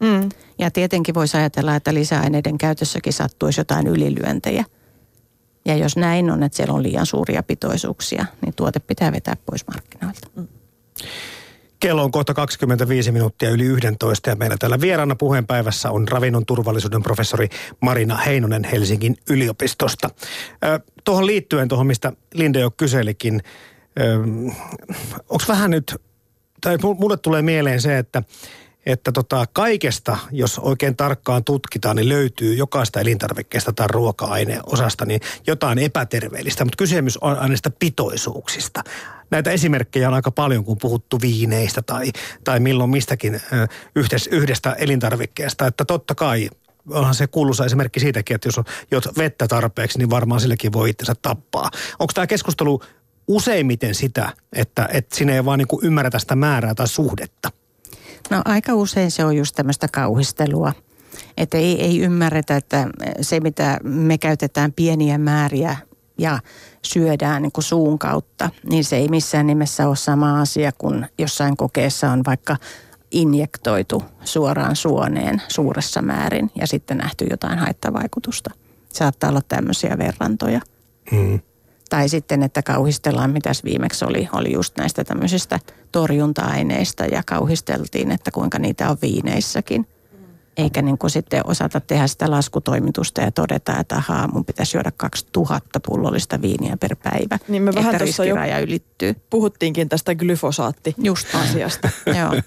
Mm. 0.00 0.28
Ja 0.59 0.70
tietenkin 0.70 1.14
voisi 1.14 1.37
ajatella, 1.37 1.76
että 1.76 1.94
lisäaineiden 1.94 2.59
käytössäkin 2.59 3.12
sattuisi 3.12 3.61
jotain 3.61 3.87
ylilyöntejä– 3.87 4.64
ja 5.64 5.76
jos 5.76 5.96
näin 5.96 6.30
on, 6.30 6.42
että 6.42 6.56
siellä 6.56 6.74
on 6.74 6.83
liian 6.83 7.06
suuria 7.06 7.42
pitoisuuksia, 7.42 8.26
niin 8.44 8.54
tuote 8.54 8.80
pitää 8.80 9.12
vetää 9.12 9.37
pois 9.46 9.66
markkinoilta. 9.66 10.28
Mm. 10.37 10.48
Kello 11.80 12.04
on 12.04 12.10
kohta 12.10 12.34
25 12.34 13.12
minuuttia 13.12 13.50
yli 13.50 13.64
11 13.64 14.30
ja 14.30 14.36
meillä 14.36 14.56
täällä 14.58 14.80
vieraana 14.80 15.14
puheenpäivässä 15.14 15.90
on 15.90 16.08
ravinnon 16.08 16.46
turvallisuuden 16.46 17.02
professori 17.02 17.48
Marina 17.80 18.16
Heinonen 18.16 18.64
Helsingin 18.64 19.16
yliopistosta. 19.30 20.10
tuohon 21.04 21.26
liittyen, 21.26 21.68
tuohon 21.68 21.86
mistä 21.86 22.12
Linde 22.34 22.60
jo 22.60 22.70
kyselikin, 22.70 23.42
onko 25.28 25.44
vähän 25.48 25.70
nyt, 25.70 25.94
tai 26.60 26.78
mulle 26.98 27.16
tulee 27.16 27.42
mieleen 27.42 27.80
se, 27.80 27.98
että 27.98 28.22
että 28.86 29.12
tota, 29.12 29.46
kaikesta, 29.52 30.18
jos 30.32 30.58
oikein 30.58 30.96
tarkkaan 30.96 31.44
tutkitaan, 31.44 31.96
niin 31.96 32.08
löytyy 32.08 32.54
jokaista 32.54 33.00
elintarvikkeesta 33.00 33.72
tai 33.72 33.88
ruoka-aineosasta 33.88 35.04
niin 35.04 35.20
jotain 35.46 35.78
epäterveellistä, 35.78 36.64
mutta 36.64 36.76
kysymys 36.76 37.16
on 37.16 37.38
aina 37.38 37.54
pitoisuuksista. 37.78 38.82
Näitä 39.30 39.50
esimerkkejä 39.50 40.08
on 40.08 40.14
aika 40.14 40.30
paljon, 40.30 40.64
kun 40.64 40.78
puhuttu 40.78 41.20
viineistä 41.20 41.82
tai, 41.82 42.10
tai 42.44 42.60
milloin 42.60 42.90
mistäkin 42.90 43.40
yhdestä, 44.30 44.72
elintarvikkeesta. 44.72 45.66
Että 45.66 45.84
totta 45.84 46.14
kai 46.14 46.48
onhan 46.90 47.14
se 47.14 47.26
kuuluisa 47.26 47.64
esimerkki 47.64 48.00
siitäkin, 48.00 48.34
että 48.34 48.48
jos 48.48 48.58
on 48.58 48.64
jot 48.90 49.04
vettä 49.18 49.48
tarpeeksi, 49.48 49.98
niin 49.98 50.10
varmaan 50.10 50.40
silläkin 50.40 50.72
voi 50.72 50.90
itsensä 50.90 51.14
tappaa. 51.22 51.70
Onko 51.98 52.12
tämä 52.14 52.26
keskustelu 52.26 52.82
useimmiten 53.28 53.94
sitä, 53.94 54.32
että, 54.52 54.88
että 54.92 55.16
sinne 55.16 55.34
ei 55.34 55.44
vaan 55.44 55.58
niin 55.58 55.68
ymmärretä 55.82 56.18
sitä 56.18 56.36
määrää 56.36 56.74
tai 56.74 56.88
suhdetta? 56.88 57.50
No 58.30 58.42
aika 58.44 58.74
usein 58.74 59.10
se 59.10 59.24
on 59.24 59.36
just 59.36 59.54
tämmöistä 59.54 59.88
kauhistelua. 59.92 60.72
Että 61.36 61.58
ei, 61.58 61.82
ei 61.82 62.00
ymmärretä, 62.00 62.56
että 62.56 62.88
se 63.20 63.40
mitä 63.40 63.78
me 63.82 64.18
käytetään 64.18 64.72
pieniä 64.72 65.18
määriä 65.18 65.76
ja 66.20 66.38
syödään 66.83 67.42
niin 67.42 67.52
kuin 67.52 67.64
suun 67.64 67.98
kautta, 67.98 68.50
niin 68.70 68.85
se 68.85 68.96
ei 68.96 69.09
missään 69.09 69.46
nimessä 69.46 69.88
ole 69.88 69.96
sama 69.96 70.40
asia 70.40 70.72
kuin 70.78 71.06
jossain 71.18 71.56
kokeessa 71.56 72.11
on 72.11 72.22
vaikka 72.26 72.56
injektoitu 73.11 74.02
suoraan 74.24 74.76
suoneen 74.76 75.42
suuressa 75.48 76.02
määrin 76.02 76.50
ja 76.54 76.66
sitten 76.66 76.98
nähty 76.98 77.26
jotain 77.30 77.59
haittavaikutusta. 77.59 78.50
Saattaa 78.92 79.30
olla 79.30 79.42
tämmöisiä 79.48 79.98
verrantoja. 79.98 80.61
Mm. 81.12 81.40
Tai 81.90 82.09
sitten, 82.09 82.42
että 82.42 82.62
kauhistellaan, 82.62 83.30
mitäs 83.30 83.64
viimeksi 83.64 84.04
oli, 84.04 84.28
oli 84.33 84.52
just 84.52 84.76
näistä 84.76 85.04
tämmöisistä 85.04 85.61
torjunta-aineista 85.92 87.04
ja 87.04 87.22
kauhisteltiin, 87.26 88.11
että 88.11 88.30
kuinka 88.30 88.59
niitä 88.59 88.90
on 88.90 88.96
viineissäkin. 89.02 89.87
Eikä 90.56 90.82
niin 90.82 90.98
kuin 90.98 91.10
sitten 91.10 91.46
osata 91.46 91.80
tehdä 91.80 92.06
sitä 92.06 92.30
laskutoimitusta 92.30 93.20
ja 93.20 93.30
todeta, 93.30 93.78
että 93.78 93.96
ahaa, 93.96 94.28
mun 94.28 94.44
pitäisi 94.44 94.76
juoda 94.76 94.90
2000 94.96 95.80
pullollista 95.86 96.42
viiniä 96.42 96.76
per 96.76 96.96
päivä, 96.96 97.38
niin 97.48 97.62
me 97.62 97.74
vähän 97.74 97.94
että 97.94 98.24
jo 98.24 98.36
ylittyy. 98.62 99.14
Puhuttiinkin 99.30 99.88
tästä 99.88 100.14
glyfosaatti-asiasta. 100.14 101.88
Joo. 102.18 102.42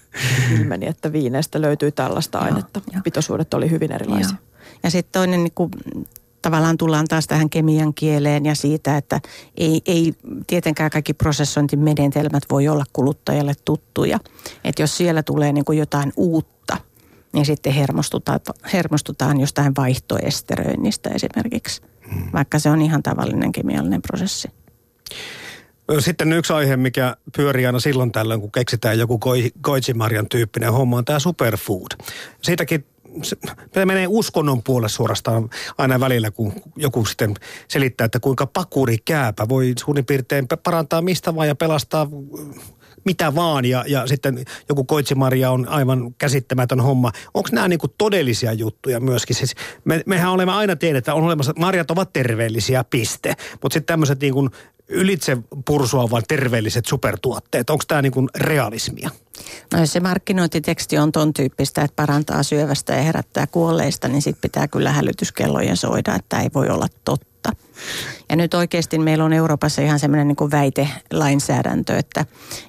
Ilmeni, 0.59 0.87
että 0.87 1.11
viineistä 1.11 1.61
löytyy 1.61 1.91
tällaista 1.91 2.39
ainetta. 2.39 2.81
Joo, 2.93 3.01
Pitoisuudet 3.03 3.53
oli 3.53 3.69
hyvin 3.69 3.91
erilaisia. 3.91 4.37
Joo. 4.37 4.77
Ja 4.83 4.91
sitten 4.91 5.11
toinen 5.21 5.43
niin 5.43 5.53
kuin 5.55 5.71
tavallaan 6.43 6.77
tullaan 6.77 7.07
taas 7.07 7.27
tähän 7.27 7.49
kemian 7.49 7.93
kieleen 7.93 8.45
ja 8.45 8.55
siitä, 8.55 8.97
että 8.97 9.21
ei, 9.57 9.81
ei 9.85 10.13
tietenkään 10.47 10.89
kaikki 10.89 11.13
prosessointimenetelmät 11.13 12.43
voi 12.51 12.67
olla 12.67 12.83
kuluttajalle 12.93 13.53
tuttuja. 13.65 14.19
Että 14.63 14.81
jos 14.81 14.97
siellä 14.97 15.23
tulee 15.23 15.53
niin 15.53 15.65
kuin 15.65 15.77
jotain 15.77 16.13
uutta, 16.17 16.77
niin 17.33 17.45
sitten 17.45 17.73
hermostutaan, 17.73 18.39
hermostutaan 18.73 19.39
jostain 19.39 19.73
vaihtoesteröinnistä 19.77 21.09
esimerkiksi, 21.09 21.81
hmm. 22.13 22.29
vaikka 22.33 22.59
se 22.59 22.69
on 22.69 22.81
ihan 22.81 23.03
tavallinen 23.03 23.51
kemiallinen 23.51 24.01
prosessi. 24.01 24.47
Sitten 25.99 26.33
yksi 26.33 26.53
aihe, 26.53 26.77
mikä 26.77 27.17
pyörii 27.35 27.65
aina 27.65 27.79
silloin 27.79 28.11
tällöin, 28.11 28.41
kun 28.41 28.51
keksitään 28.51 28.99
joku 28.99 29.19
Goichimarjan 29.63 30.29
tyyppinen 30.29 30.73
homma, 30.73 30.97
on 30.97 31.05
tämä 31.05 31.19
superfood. 31.19 31.91
Siitäkin 32.41 32.85
se, 33.21 33.37
menee 33.85 34.07
uskonnon 34.09 34.63
puolelle 34.63 34.89
suorastaan 34.89 35.49
aina 35.77 35.99
välillä, 35.99 36.31
kun 36.31 36.53
joku 36.75 37.05
sitten 37.05 37.33
selittää, 37.67 38.05
että 38.05 38.19
kuinka 38.19 38.47
pakuri 38.47 38.97
kääpä 39.05 39.49
voi 39.49 39.73
suurin 39.79 40.05
piirtein 40.05 40.47
parantaa 40.63 41.01
mistä 41.01 41.35
vaan 41.35 41.47
ja 41.47 41.55
pelastaa 41.55 42.07
mitä 43.05 43.35
vaan 43.35 43.65
ja, 43.65 43.85
ja 43.87 44.07
sitten 44.07 44.45
joku 44.69 44.83
koitsimaria 44.83 45.51
on 45.51 45.67
aivan 45.67 46.15
käsittämätön 46.17 46.81
homma. 46.81 47.11
Onko 47.33 47.49
nämä 47.51 47.67
niinku 47.67 47.87
todellisia 47.87 48.53
juttuja 48.53 48.99
myöskin? 48.99 49.35
Siis 49.35 49.55
me, 49.85 50.03
mehän 50.05 50.31
olemme 50.31 50.53
aina 50.53 50.75
tiedä, 50.75 50.97
että 50.97 51.13
on 51.13 51.23
olemassa, 51.23 51.53
marjat 51.59 51.91
ovat 51.91 52.13
terveellisiä, 52.13 52.83
piste. 52.83 53.35
Mutta 53.61 53.73
sitten 53.73 53.93
tämmöiset 53.93 54.21
niinku 54.21 54.49
ylitse 54.87 55.37
pursuavan 55.65 56.23
terveelliset 56.27 56.85
supertuotteet, 56.85 57.69
onko 57.69 57.83
tämä 57.87 58.01
niinku 58.01 58.27
realismia? 58.35 59.09
No 59.73 59.79
jos 59.79 59.93
se 59.93 59.99
markkinointiteksti 59.99 60.97
on 60.97 61.11
ton 61.11 61.33
tyyppistä, 61.33 61.81
että 61.81 61.95
parantaa 61.95 62.43
syövästä 62.43 62.93
ja 62.93 63.01
herättää 63.01 63.47
kuolleista, 63.47 64.07
niin 64.07 64.21
sitten 64.21 64.41
pitää 64.41 64.67
kyllä 64.67 64.91
hälytyskellojen 64.91 65.77
soida, 65.77 66.15
että 66.15 66.41
ei 66.41 66.49
voi 66.53 66.69
olla 66.69 66.87
totta. 67.05 67.32
Ja 68.29 68.35
nyt 68.35 68.53
oikeasti 68.53 68.99
meillä 68.99 69.23
on 69.23 69.33
Euroopassa 69.33 69.81
ihan 69.81 69.99
semmoinen 69.99 70.27
niin 70.27 70.51
väitelainsäädäntö, 70.51 71.97
että 71.97 72.25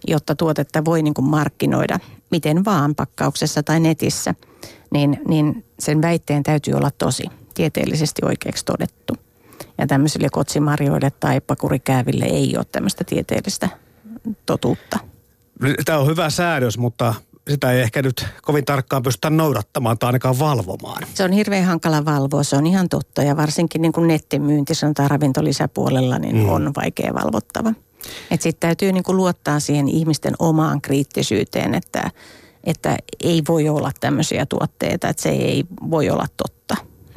jotta 0.07 0.35
tuotetta 0.35 0.85
voi 0.85 1.03
niin 1.03 1.15
kuin 1.15 1.29
markkinoida 1.29 1.99
miten 2.31 2.65
vaan 2.65 2.95
pakkauksessa 2.95 3.63
tai 3.63 3.81
netissä, 3.81 4.35
niin, 4.91 5.21
niin 5.29 5.65
sen 5.79 6.03
väitteen 6.03 6.43
täytyy 6.43 6.75
olla 6.75 6.91
tosi 6.91 7.25
tieteellisesti 7.55 8.23
oikeaksi 8.25 8.65
todettu. 8.65 9.15
Ja 9.79 9.87
tämmöisille 9.87 10.29
kotsimarjoille 10.33 11.13
tai 11.21 11.41
pakurikääville 11.41 12.25
ei 12.25 12.57
ole 12.57 12.65
tämmöistä 12.73 13.05
tieteellistä 13.05 13.69
totuutta. 14.47 14.99
Tämä 15.85 15.99
on 15.99 16.07
hyvä 16.07 16.31
säädös, 16.31 16.79
mutta 16.79 17.15
sitä 17.51 17.73
ei 17.73 17.81
ehkä 17.81 18.03
nyt 18.03 18.27
kovin 18.43 18.65
tarkkaan 18.65 19.03
pystytä 19.03 19.31
noudattamaan 19.31 19.99
tai 19.99 20.09
ainakaan 20.09 20.39
valvomaan. 20.39 21.03
Se 21.15 21.25
on 21.25 21.33
hirveän 21.33 21.65
hankala 21.65 22.05
valvoa, 22.05 22.43
se 22.43 22.57
on 22.57 22.67
ihan 22.67 22.89
totta. 22.89 23.23
Ja 23.23 23.37
varsinkin 23.37 23.83
niin 23.83 23.93
kuin 23.93 24.09
nettimyynti, 24.09 24.75
sanotaan 24.75 25.11
ravintolisäpuolella, 25.11 26.19
niin 26.19 26.37
mm. 26.37 26.49
on 26.49 26.73
vaikea 26.77 27.15
valvottava. 27.15 27.73
Sitten 28.31 28.61
täytyy 28.61 28.93
niin 28.93 29.05
kuin 29.05 29.17
luottaa 29.17 29.61
siihen 29.61 29.89
ihmisten 29.89 30.35
omaan 30.39 30.81
kriittisyyteen, 30.81 31.75
että, 31.75 32.11
että 32.65 32.97
ei 33.21 33.43
voi 33.49 33.69
olla 33.69 33.91
tämmöisiä 34.01 34.47
tuotteita, 34.47 35.09
että 35.09 35.23
se 35.23 35.29
ei 35.29 35.65
voi 35.91 36.11
olla 36.11 36.27
totta. 36.37 36.77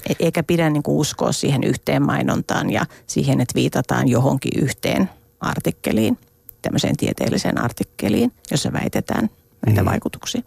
E- 0.10 0.14
eikä 0.20 0.44
pidä 0.44 0.70
niin 0.70 0.84
kuin 0.84 0.98
uskoa 0.98 1.32
siihen 1.32 1.64
yhteen 1.64 2.02
mainontaan 2.02 2.70
ja 2.70 2.86
siihen, 3.08 3.42
että 3.42 3.56
viitataan 3.56 4.08
johonkin 4.08 4.64
yhteen 4.64 5.10
artikkeliin 5.40 6.18
tämmöiseen 6.62 6.98
tieteelliseen 6.98 7.64
artikkeliin, 7.64 8.32
jossa 8.52 8.74
väitetään 8.74 9.30
näitä 9.68 9.82
mm. 9.82 9.90
vaikutuksia. 9.90 10.42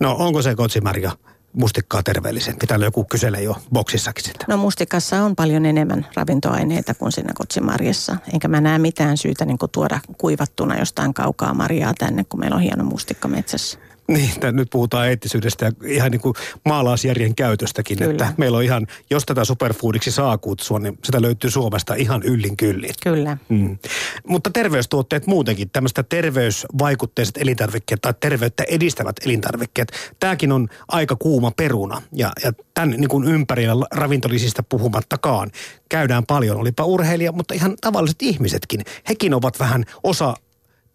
No 0.00 0.16
onko 0.18 0.42
se 0.42 0.54
kotsimarja 0.54 1.12
mustikkaa 1.52 2.02
terveellisempi? 2.02 2.66
Täällä 2.66 2.86
joku 2.86 3.04
kyselee 3.04 3.42
jo 3.42 3.56
boksissakin 3.72 4.24
sitä. 4.24 4.44
No 4.48 4.56
mustikassa 4.56 5.22
on 5.22 5.36
paljon 5.36 5.66
enemmän 5.66 6.06
ravintoaineita 6.14 6.94
kuin 6.94 7.12
siinä 7.12 7.32
kotsimarjassa. 7.34 8.16
Enkä 8.32 8.48
mä 8.48 8.60
näe 8.60 8.78
mitään 8.78 9.16
syytä 9.16 9.44
niin 9.44 9.58
tuoda 9.72 10.00
kuivattuna 10.18 10.78
jostain 10.78 11.14
kaukaa 11.14 11.54
marjaa 11.54 11.94
tänne, 11.98 12.24
kun 12.24 12.40
meillä 12.40 12.56
on 12.56 12.62
hieno 12.62 12.84
mustikka 12.84 13.28
metsässä. 13.28 13.78
Niin, 14.08 14.30
nyt 14.52 14.70
puhutaan 14.70 15.08
eettisyydestä 15.08 15.64
ja 15.64 15.72
ihan 15.86 16.10
niin 16.10 16.20
kuin 16.20 16.34
maalaisjärjen 16.64 17.34
käytöstäkin. 17.34 17.98
Kyllä. 17.98 18.10
Että 18.10 18.34
meillä 18.36 18.58
on 18.58 18.64
ihan, 18.64 18.86
jos 19.10 19.26
tätä 19.26 19.44
superfoodiksi 19.44 20.10
saa 20.10 20.38
kutsua, 20.38 20.78
niin 20.78 20.98
sitä 21.04 21.22
löytyy 21.22 21.50
Suomesta 21.50 21.94
ihan 21.94 22.22
yllin 22.22 22.56
kyllin. 22.56 22.94
Kyllä. 23.02 23.36
Mm. 23.48 23.78
Mutta 24.26 24.50
terveystuotteet 24.50 25.26
muutenkin, 25.26 25.70
tämmöistä 25.70 26.02
terveysvaikutteiset 26.02 27.36
elintarvikkeet 27.36 28.00
tai 28.00 28.14
terveyttä 28.20 28.64
edistävät 28.68 29.16
elintarvikkeet, 29.24 29.92
tämäkin 30.20 30.52
on 30.52 30.68
aika 30.88 31.16
kuuma 31.16 31.50
peruna. 31.56 32.02
Ja, 32.12 32.32
ja 32.44 32.52
tämän 32.74 32.90
niin 32.90 33.08
kuin 33.08 33.28
ympärillä 33.28 33.86
ravintolisista 33.90 34.62
puhumattakaan 34.62 35.50
käydään 35.88 36.26
paljon, 36.26 36.56
olipa 36.56 36.84
urheilija, 36.84 37.32
mutta 37.32 37.54
ihan 37.54 37.76
tavalliset 37.80 38.22
ihmisetkin. 38.22 38.80
Hekin 39.08 39.34
ovat 39.34 39.60
vähän 39.60 39.84
osa 40.02 40.34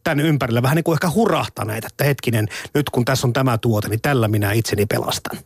tämän 0.08 0.26
ympärillä 0.26 0.62
vähän 0.62 0.76
niin 0.76 0.84
kuin 0.84 0.96
ehkä 0.96 1.10
hurahtaneet, 1.10 1.86
että 1.86 2.04
hetkinen, 2.04 2.48
nyt 2.74 2.90
kun 2.90 3.06
tässä 3.06 3.28
on 3.28 3.34
tämä 3.34 3.58
tuote, 3.58 3.90
niin 3.90 4.02
tällä 4.02 4.28
minä 4.28 4.52
itseni 4.52 4.86
pelastan. 4.86 5.38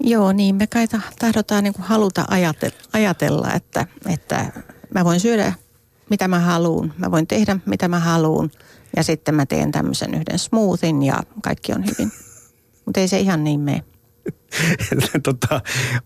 Joo, 0.00 0.32
niin 0.32 0.54
me 0.54 0.66
kai 0.66 0.86
tahdotaan 1.18 1.64
niin 1.64 1.74
kuin 1.74 1.84
haluta 1.84 2.24
ajatella, 2.92 3.52
että, 3.52 3.86
että 4.08 4.52
mä 4.94 5.04
voin 5.04 5.20
syödä 5.20 5.52
mitä 6.10 6.28
mä 6.28 6.38
haluan, 6.38 6.94
mä 6.98 7.10
voin 7.10 7.26
tehdä 7.26 7.56
mitä 7.66 7.88
mä 7.88 7.98
haluan 7.98 8.50
ja 8.96 9.02
sitten 9.02 9.34
mä 9.34 9.46
teen 9.46 9.72
tämmöisen 9.72 10.14
yhden 10.14 10.38
smoothin 10.38 11.02
ja 11.02 11.22
kaikki 11.42 11.72
on 11.72 11.84
hyvin. 11.84 12.12
Mutta 12.84 13.00
ei 13.00 13.08
se 13.08 13.20
ihan 13.20 13.44
niin 13.44 13.60
mene. 13.60 13.84
tota, 15.22 15.60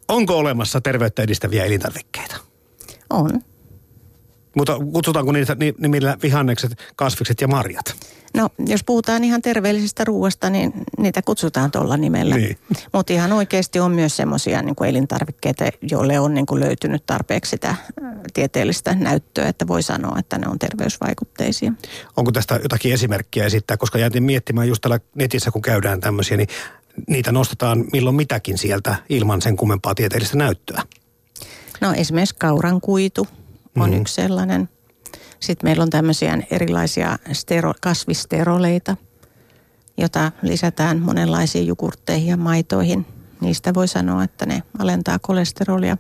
onko 0.09 0.39
olemassa 0.39 0.81
terveyttä 0.81 1.23
edistäviä 1.23 1.65
elintarvikkeita? 1.65 2.37
On. 3.11 3.50
Mutta 4.57 4.79
kutsutaanko 4.93 5.33
niitä 5.33 5.57
nimillä 5.79 6.17
vihannekset, 6.23 6.73
kasvikset 6.97 7.41
ja 7.41 7.49
marjat? 7.49 7.85
No, 8.35 8.49
jos 8.67 8.85
puhutaan 8.85 9.25
ihan 9.25 9.43
terveellisestä 9.43 10.05
ruoasta, 10.05 10.51
niin 10.51 10.73
niitä 10.99 11.23
kutsutaan 11.23 11.71
tuolla 11.71 11.97
nimellä. 11.97 12.37
Niin. 12.37 12.59
Mutta 12.93 13.13
ihan 13.13 13.33
oikeasti 13.33 13.81
on 13.81 13.93
myös 13.93 14.17
semmoisia 14.17 14.63
niin 14.63 14.75
elintarvikkeita, 14.89 15.65
joille 15.91 16.21
on 16.21 16.35
niin 16.35 16.47
kuin 16.47 16.61
löytynyt 16.61 17.07
tarpeeksi 17.07 17.51
sitä 17.51 17.75
tieteellistä 18.35 18.95
näyttöä, 18.95 19.49
että 19.49 19.67
voi 19.67 19.83
sanoa, 19.83 20.19
että 20.19 20.39
ne 20.39 20.49
on 20.49 20.59
terveysvaikutteisia. 20.59 21.73
Onko 22.17 22.33
tästä 22.33 22.61
jotakin 22.63 22.93
esimerkkiä 22.93 23.45
esittää? 23.45 23.77
Koska 23.77 23.99
jätin 23.99 24.23
miettimään 24.23 24.69
just 24.69 24.81
täällä 24.81 25.01
netissä, 25.15 25.51
kun 25.51 25.63
käydään 25.63 26.01
tämmöisiä, 26.01 26.37
niin 26.37 26.49
niitä 27.09 27.33
nostetaan 27.33 27.85
milloin 27.93 28.17
mitäkin 28.17 28.59
sieltä 28.59 28.95
ilman 29.09 29.43
sen 29.43 29.57
kummempaa 29.57 29.95
tieteellistä 29.95 30.37
näyttöä. 30.37 30.83
No 31.81 31.93
esimerkiksi 31.93 32.35
kaurankuitu 32.39 33.27
on 33.77 33.91
mm. 33.91 34.01
yksi 34.01 34.15
sellainen. 34.15 34.69
Sitten 35.41 35.71
meillä 35.71 35.83
on 35.83 35.91
tämmöisiä 35.91 36.39
erilaisia 36.51 37.19
stero, 37.33 37.73
kasvisteroleita, 37.81 38.97
jota 39.97 40.33
lisätään 40.43 40.99
monenlaisiin 40.99 41.67
jukurtteihin 41.67 42.29
ja 42.29 42.37
maitoihin. 42.37 43.07
Niistä 43.41 43.75
voi 43.75 43.89
sanoa, 43.89 44.25
että 44.25 44.47
ne 44.47 44.63
alentaa 44.79 45.19
kolesterolia 45.19 45.97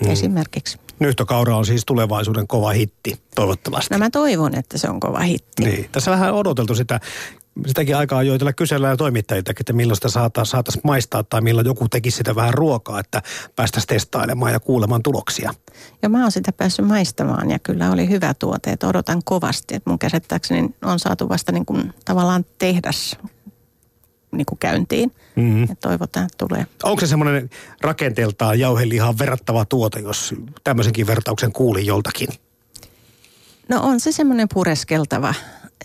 hmm. 0.00 0.10
esimerkiksi. 0.10 0.78
Nyhtökaura 0.98 1.56
on 1.56 1.66
siis 1.66 1.82
tulevaisuuden 1.86 2.46
kova 2.46 2.70
hitti, 2.70 3.22
toivottavasti. 3.34 3.94
No 3.94 3.98
mä 3.98 4.10
toivon, 4.10 4.54
että 4.54 4.78
se 4.78 4.88
on 4.88 5.00
kova 5.00 5.20
hitti. 5.20 5.64
Niin. 5.64 5.88
Tässä 5.92 6.10
vähän 6.10 6.34
odoteltu 6.34 6.74
sitä 6.74 7.00
sitäkin 7.66 7.96
aikaa 7.96 8.22
joitella 8.22 8.52
kysellään 8.52 8.96
toimittajilta, 8.96 9.52
että 9.60 9.72
milloin 9.72 9.96
sitä 9.96 10.08
saataisiin 10.08 10.50
saatais 10.50 10.78
maistaa 10.84 11.22
tai 11.22 11.40
milloin 11.40 11.66
joku 11.66 11.88
tekisi 11.88 12.16
sitä 12.16 12.34
vähän 12.34 12.54
ruokaa, 12.54 13.00
että 13.00 13.22
päästäisiin 13.56 13.88
testailemaan 13.88 14.52
ja 14.52 14.60
kuulemaan 14.60 15.02
tuloksia. 15.02 15.54
Ja 16.02 16.08
mä 16.08 16.22
oon 16.22 16.32
sitä 16.32 16.52
päässyt 16.52 16.86
maistamaan 16.86 17.50
ja 17.50 17.58
kyllä 17.58 17.90
oli 17.90 18.08
hyvä 18.08 18.34
tuote, 18.34 18.70
että 18.70 18.88
odotan 18.88 19.22
kovasti. 19.24 19.74
Että 19.74 19.90
mun 19.90 19.98
käsittääkseni 19.98 20.74
on 20.82 20.98
saatu 20.98 21.28
vasta 21.28 21.52
niin 21.52 21.66
kuin 21.66 21.94
tavallaan 22.04 22.44
tehdas 22.58 23.18
niin 24.32 24.46
kuin 24.46 24.58
käyntiin. 24.58 25.12
Mm-hmm. 25.36 25.66
Ja 25.68 25.74
toivotaan, 25.80 26.26
että 26.26 26.46
tulee. 26.48 26.66
Onko 26.82 27.00
se 27.00 27.06
semmoinen 27.06 27.50
rakenteeltaan 27.80 28.58
jauhelihaan 28.58 29.18
verrattava 29.18 29.64
tuote, 29.64 30.00
jos 30.00 30.34
tämmöisenkin 30.64 31.06
vertauksen 31.06 31.52
kuuli 31.52 31.86
joltakin? 31.86 32.28
No 33.68 33.80
on 33.82 34.00
se 34.00 34.12
semmoinen 34.12 34.48
pureskeltava 34.54 35.34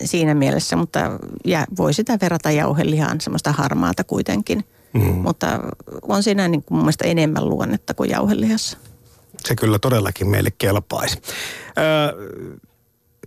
siinä 0.04 0.34
mielessä, 0.34 0.76
mutta 0.76 1.00
ja 1.44 1.66
voi 1.78 1.94
sitä 1.94 2.18
verrata 2.20 2.50
jauhelihaan, 2.50 3.20
semmoista 3.20 3.52
harmaata 3.52 4.04
kuitenkin. 4.04 4.64
Mm. 4.92 5.00
Mutta 5.02 5.60
on 6.02 6.22
siinä 6.22 6.48
niin 6.48 6.62
kuin 6.62 6.76
mun 6.76 6.84
mielestä 6.84 7.04
enemmän 7.04 7.48
luonnetta 7.48 7.94
kuin 7.94 8.10
jauhelihassa. 8.10 8.78
Se 9.44 9.56
kyllä 9.56 9.78
todellakin 9.78 10.28
meille 10.28 10.50
kelpaisi. 10.58 11.22
Öö, 11.78 12.26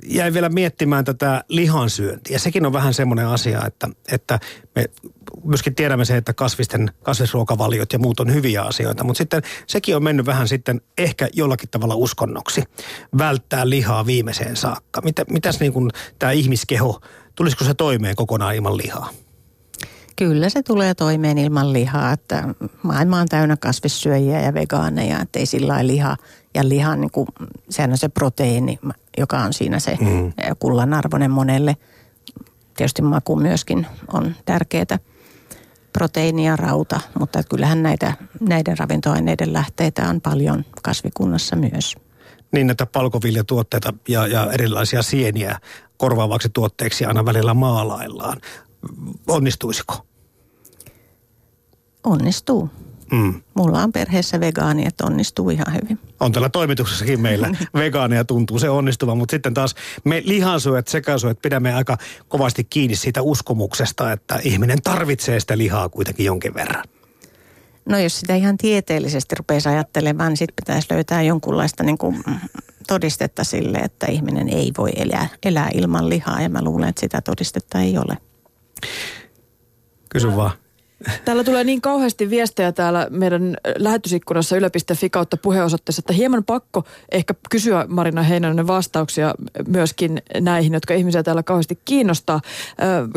jäin 0.04 0.34
vielä 0.34 0.50
miettimään 0.50 1.06
tätä 1.06 1.44
lihansyöntiä. 1.48 2.40
Sekin 2.40 2.66
on 2.66 2.74
vähän 2.74 2.94
semmoinen 2.94 3.28
asia, 3.28 3.66
että, 3.66 3.88
että 4.12 4.40
me 4.76 4.86
myöskin 5.44 5.76
tiedämme 5.76 6.06
se, 6.06 6.18
että 6.18 6.34
kasvisten, 6.34 6.92
kasvisruokavaliot 7.04 7.94
ja 7.94 8.00
muut 8.00 8.20
on 8.20 8.34
hyviä 8.34 8.64
asioita, 8.64 9.04
mutta 9.04 9.18
sitten 9.18 9.42
sekin 9.68 9.96
on 9.96 10.04
mennyt 10.04 10.26
vähän 10.26 10.48
sitten 10.48 10.82
ehkä 10.98 11.28
jollakin 11.34 11.70
tavalla 11.70 11.96
uskonnoksi 11.96 12.64
välttää 13.18 13.70
lihaa 13.70 14.06
viimeiseen 14.06 14.56
saakka. 14.56 15.02
Mitä, 15.02 15.26
mitäs 15.30 15.60
niin 15.60 15.74
kuin 15.74 15.92
tämä 16.20 16.32
ihmiskeho, 16.32 17.02
tulisiko 17.36 17.66
se 17.66 17.74
toimeen 17.74 18.16
kokonaan 18.16 18.56
ilman 18.56 18.78
lihaa? 18.78 19.10
Kyllä 20.16 20.50
se 20.50 20.64
tulee 20.64 20.94
toimeen 20.94 21.38
ilman 21.38 21.74
lihaa, 21.74 22.12
että 22.12 22.56
maailma 22.84 23.20
on 23.20 23.28
täynnä 23.28 23.58
kasvissyöjiä 23.58 24.42
ja 24.42 24.54
vegaaneja, 24.54 25.20
että 25.22 25.40
ei 25.40 25.46
sillä 25.46 25.88
liha 25.88 26.18
ja 26.56 26.70
lihan, 26.70 27.02
niin 27.02 27.12
kuin, 27.12 27.28
sehän 27.70 27.92
on 27.92 27.98
se 27.98 28.10
proteiini, 28.10 28.80
joka 29.18 29.40
on 29.40 29.54
siinä 29.54 29.80
se 29.80 29.98
mm. 30.02 30.34
kullanarvoinen 30.60 31.32
monelle. 31.32 31.78
Tietysti 32.78 33.02
maku 33.02 33.36
myöskin 33.36 33.88
on 34.14 34.36
tärkeää 34.46 35.00
proteiini 35.94 36.46
ja 36.46 36.56
rauta, 36.56 37.00
mutta 37.20 37.44
kyllähän 37.44 37.84
näitä, 37.84 38.14
näiden 38.40 38.78
ravintoaineiden 38.78 39.54
lähteitä 39.54 40.10
on 40.10 40.22
paljon 40.22 40.66
kasvikunnassa 40.84 41.56
myös. 41.56 41.96
Niin, 42.52 42.68
näitä 42.68 42.86
palkoviljatuotteita 42.86 43.94
ja, 44.08 44.28
ja 44.28 44.52
erilaisia 44.52 45.02
sieniä 45.02 45.60
korvaavaksi 45.98 46.50
tuotteeksi 46.50 47.06
aina 47.06 47.26
välillä 47.26 47.54
maalaillaan. 47.54 48.42
Onnistuisiko? 49.28 50.06
Onnistuu. 52.04 52.70
Mm. 53.12 53.42
Mulla 53.54 53.84
on 53.84 53.92
perheessä 53.92 54.40
vegaani, 54.40 54.86
että 54.86 55.06
onnistuu 55.06 55.50
ihan 55.50 55.74
hyvin. 55.74 56.00
On 56.20 56.32
täällä 56.32 56.50
toimituksessakin 56.50 57.22
meillä 57.22 57.50
vegaania 57.74 58.24
tuntuu 58.24 58.60
se 58.60 58.70
onnistuva, 58.70 59.16
mutta 59.16 59.34
sitten 59.34 59.54
taas 59.54 59.76
me 60.04 60.22
lihansyöt, 60.26 60.88
sekasuojat 60.88 61.42
pidämme 61.42 61.74
aika 61.74 61.98
kovasti 62.28 62.64
kiinni 62.64 62.96
siitä 62.96 63.22
uskomuksesta, 63.22 64.12
että 64.12 64.40
ihminen 64.44 64.82
tarvitsee 64.82 65.40
sitä 65.40 65.58
lihaa 65.58 65.90
kuitenkin 65.90 66.26
jonkin 66.26 66.54
verran. 66.54 66.84
No 67.86 68.00
jos 68.00 68.20
sitä 68.20 68.36
ihan 68.36 68.58
tieteellisesti 68.58 69.36
rupeaa 69.36 69.60
ajattelemaan, 69.66 70.30
niin 70.30 70.38
sitten 70.38 70.56
pitäisi 70.56 70.88
löytää 70.92 71.22
jonkunlaista 71.22 71.84
niin 71.84 71.98
kuin 71.98 72.24
todistetta 72.88 73.44
sille, 73.44 73.78
että 73.78 74.08
ihminen 74.12 74.50
ei 74.50 74.72
voi 74.78 74.92
elää, 74.96 75.28
elää 75.46 75.70
ilman 75.74 76.10
lihaa 76.10 76.42
ja 76.42 76.50
mä 76.50 76.64
luulen, 76.64 76.90
että 76.90 77.00
sitä 77.00 77.22
todistetta 77.22 77.80
ei 77.80 77.98
ole. 77.98 78.18
Kysy 80.10 80.36
vaan. 80.36 80.52
Täällä 81.26 81.44
tulee 81.44 81.64
niin 81.64 81.82
kauheasti 81.82 82.30
viestejä 82.30 82.72
täällä 82.72 83.08
meidän 83.10 83.58
lähetysikkunassa 83.78 84.58
yle.fi 84.58 85.10
kautta 85.10 85.38
puheenosoitteessa, 85.38 86.00
että 86.00 86.14
hieman 86.14 86.44
pakko 86.44 86.84
ehkä 87.12 87.34
kysyä 87.50 87.86
Marina 87.90 88.24
Heinonen 88.24 88.68
vastauksia 88.68 89.36
myöskin 89.68 90.22
näihin, 90.40 90.74
jotka 90.74 90.94
ihmisiä 90.94 91.24
täällä 91.24 91.44
kauheasti 91.44 91.80
kiinnostaa. 91.86 92.42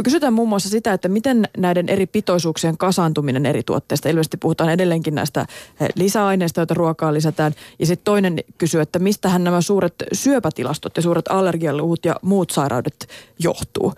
Kysytään 0.05 0.33
muun 0.33 0.49
muassa 0.49 0.69
sitä, 0.69 0.93
että 0.93 1.09
miten 1.09 1.49
näiden 1.57 1.89
eri 1.89 2.07
pitoisuuksien 2.07 2.79
kasaantuminen 2.79 3.47
eri 3.47 3.63
tuotteista, 3.63 4.09
ilmeisesti 4.09 4.37
puhutaan 4.37 4.71
edelleenkin 4.71 5.15
näistä 5.15 5.47
lisäaineista, 5.95 6.61
joita 6.61 6.75
ruokaa 6.75 7.15
lisätään. 7.15 7.53
Ja 7.79 7.87
sitten 7.87 8.05
toinen 8.05 8.39
kysyy, 8.59 8.81
että 8.81 8.99
mistähän 8.99 9.45
nämä 9.45 9.61
suuret 9.61 9.95
syöpätilastot 10.13 10.97
ja 10.97 11.03
suuret 11.03 11.29
allergialuvut 11.29 12.05
ja 12.05 12.17
muut 12.23 12.51
sairaudet 12.51 13.09
johtuu 13.39 13.93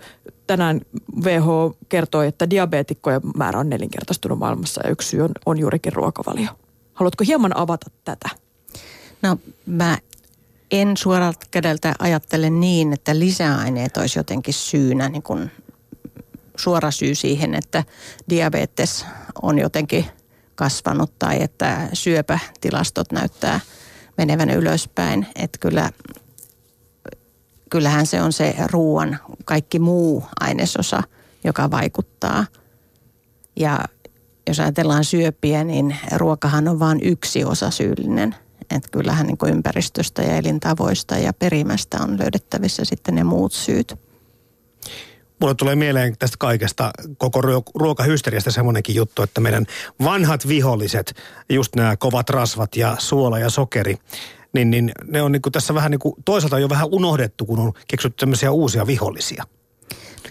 tänään 0.47 0.81
WHO 1.23 1.77
kertoi, 1.89 2.27
että 2.27 2.49
diabeetikkojen 2.49 3.21
määrä 3.37 3.59
on 3.59 3.69
nelinkertaistunut 3.69 4.39
maailmassa 4.39 4.81
ja 4.83 4.89
yksi 4.89 5.09
syy 5.09 5.21
on, 5.21 5.31
on 5.45 5.59
juurikin 5.59 5.93
ruokavalio. 5.93 6.49
Haluatko 6.93 7.23
hieman 7.27 7.57
avata 7.57 7.89
tätä? 8.03 8.29
No 9.21 9.37
mä 9.65 9.97
en 10.71 10.97
suoralta 10.97 11.45
kädeltä 11.51 11.93
ajattele 11.99 12.49
niin, 12.49 12.93
että 12.93 13.19
lisäaineet 13.19 13.97
olisi 13.97 14.19
jotenkin 14.19 14.53
syynä, 14.53 15.09
niin 15.09 15.23
kuin 15.23 15.51
suora 16.57 16.91
syy 16.91 17.15
siihen, 17.15 17.55
että 17.55 17.83
diabetes 18.29 19.05
on 19.41 19.59
jotenkin 19.59 20.05
kasvanut 20.55 21.19
tai 21.19 21.41
että 21.41 21.89
syöpätilastot 21.93 23.11
näyttää 23.11 23.59
menevän 24.17 24.49
ylöspäin. 24.49 25.27
Että 25.35 25.57
kyllä 25.57 25.89
kyllähän 27.69 28.05
se 28.05 28.21
on 28.21 28.33
se 28.33 28.55
ruoan 28.71 29.19
kaikki 29.45 29.79
muu 29.79 30.23
ainesosa, 30.39 31.03
joka 31.43 31.71
vaikuttaa. 31.71 32.45
Ja 33.55 33.79
jos 34.47 34.59
ajatellaan 34.59 35.03
syöpiä, 35.03 35.63
niin 35.63 35.95
ruokahan 36.15 36.67
on 36.67 36.79
vain 36.79 36.99
yksi 37.03 37.43
osa 37.43 37.71
syyllinen. 37.71 38.35
Että 38.69 38.89
kyllähän 38.91 39.27
niin 39.27 39.55
ympäristöstä 39.55 40.21
ja 40.21 40.35
elintavoista 40.35 41.17
ja 41.17 41.33
perimästä 41.33 41.97
on 42.01 42.19
löydettävissä 42.19 42.85
sitten 42.85 43.15
ne 43.15 43.23
muut 43.23 43.53
syyt. 43.53 43.95
Mulle 45.41 45.55
tulee 45.55 45.75
mieleen 45.75 46.17
tästä 46.19 46.37
kaikesta 46.39 46.91
koko 47.17 47.41
ruokahysteriasta 47.75 48.51
semmoinenkin 48.51 48.95
juttu, 48.95 49.21
että 49.21 49.41
meidän 49.41 49.65
vanhat 50.03 50.47
viholliset, 50.47 51.13
just 51.49 51.75
nämä 51.75 51.97
kovat 51.97 52.29
rasvat 52.29 52.75
ja 52.75 52.95
suola 52.99 53.39
ja 53.39 53.49
sokeri, 53.49 53.97
niin, 54.55 54.71
niin 54.71 54.91
ne 55.07 55.21
on 55.21 55.31
niin 55.31 55.41
kuin 55.41 55.53
tässä 55.53 55.73
vähän 55.73 55.91
niin 55.91 55.99
kuin 55.99 56.15
toisaalta 56.25 56.59
jo 56.59 56.69
vähän 56.69 56.87
unohdettu, 56.91 57.45
kun 57.45 57.59
on 57.59 57.73
keksitty 57.87 58.17
tämmöisiä 58.19 58.51
uusia 58.51 58.87
vihollisia. 58.87 59.43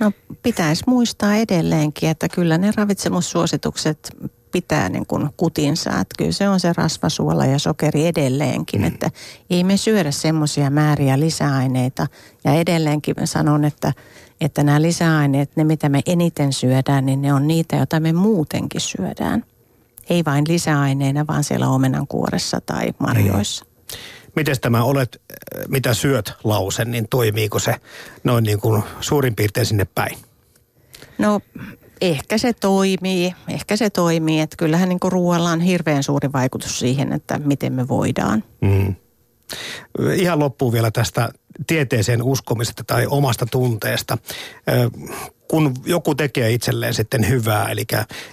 No 0.01 0.13
pitäisi 0.43 0.85
muistaa 0.87 1.35
edelleenkin, 1.37 2.11
että 2.11 2.29
kyllä 2.29 2.59
ne 2.59 2.71
ravitsemussuositukset 2.77 4.17
pitää 4.53 4.89
niin 4.89 5.07
kuin 5.07 5.31
kutinsa. 5.37 5.91
Että 5.91 6.15
kyllä 6.19 6.33
se 6.33 6.49
on 6.49 6.61
se 6.61 6.73
rasvasuola 6.77 7.47
ja 7.47 7.59
sokeri 7.59 8.07
edelleenkin, 8.07 8.81
mm. 8.81 8.87
että 8.87 9.11
ei 9.51 9.65
me 9.65 9.77
syödä 9.77 10.11
semmoisia 10.11 10.71
määriä 10.71 11.21
lisäaineita. 11.21 12.07
Ja 12.45 12.55
edelleenkin 12.55 13.15
sanon, 13.25 13.65
että, 13.65 13.93
että 14.41 14.63
nämä 14.63 14.83
lisäaineet, 14.83 15.57
ne 15.57 15.65
mitä 15.65 15.89
me 15.89 16.01
eniten 16.07 16.53
syödään, 16.53 17.07
niin 17.07 17.23
ne 17.23 17.33
on 17.33 17.47
niitä, 17.47 17.77
joita 17.77 18.01
me 18.01 18.13
muutenkin 18.13 18.81
syödään. 18.81 19.45
Ei 20.11 20.25
vain 20.25 20.45
lisäaineina, 20.49 21.27
vaan 21.27 21.45
siellä 21.45 21.69
omenankuoressa 21.69 22.61
tai 22.61 22.89
marjoissa. 22.99 23.65
Mm. 23.65 23.74
Miten 24.37 24.61
tämä 24.61 24.85
olet, 24.85 25.23
mitä 25.69 25.95
syöt 25.95 26.33
lause, 26.45 26.85
niin 26.85 27.09
toimiiko 27.11 27.59
se 27.59 27.75
noin 28.25 28.45
niin 28.45 28.61
kuin 28.61 28.83
suurin 29.01 29.37
piirtein 29.37 29.67
sinne 29.67 29.87
päin? 29.95 30.19
No 31.19 31.41
ehkä 32.01 32.39
se 32.39 32.53
toimii, 32.53 33.35
ehkä 33.49 33.77
se 33.77 33.91
toimii, 33.91 34.41
että 34.41 34.57
kyllähän 34.57 34.89
niin 34.89 34.99
ruoalla 35.05 35.51
on 35.51 35.61
hirveän 35.61 36.03
suuri 36.03 36.33
vaikutus 36.33 36.79
siihen, 36.79 37.13
että 37.13 37.39
miten 37.39 37.73
me 37.73 37.89
voidaan. 37.89 38.45
Mm. 38.61 38.95
Ihan 40.15 40.39
loppuun 40.39 40.73
vielä 40.73 40.91
tästä 40.91 41.29
tieteeseen 41.67 42.23
uskomisesta 42.23 42.85
tai 42.85 43.07
omasta 43.07 43.47
tunteesta. 43.51 44.19
Kun 45.49 45.75
joku 45.87 46.15
tekee 46.15 46.51
itselleen 46.51 46.95
sitten 46.95 47.29
hyvää, 47.29 47.69
eli, 47.69 47.85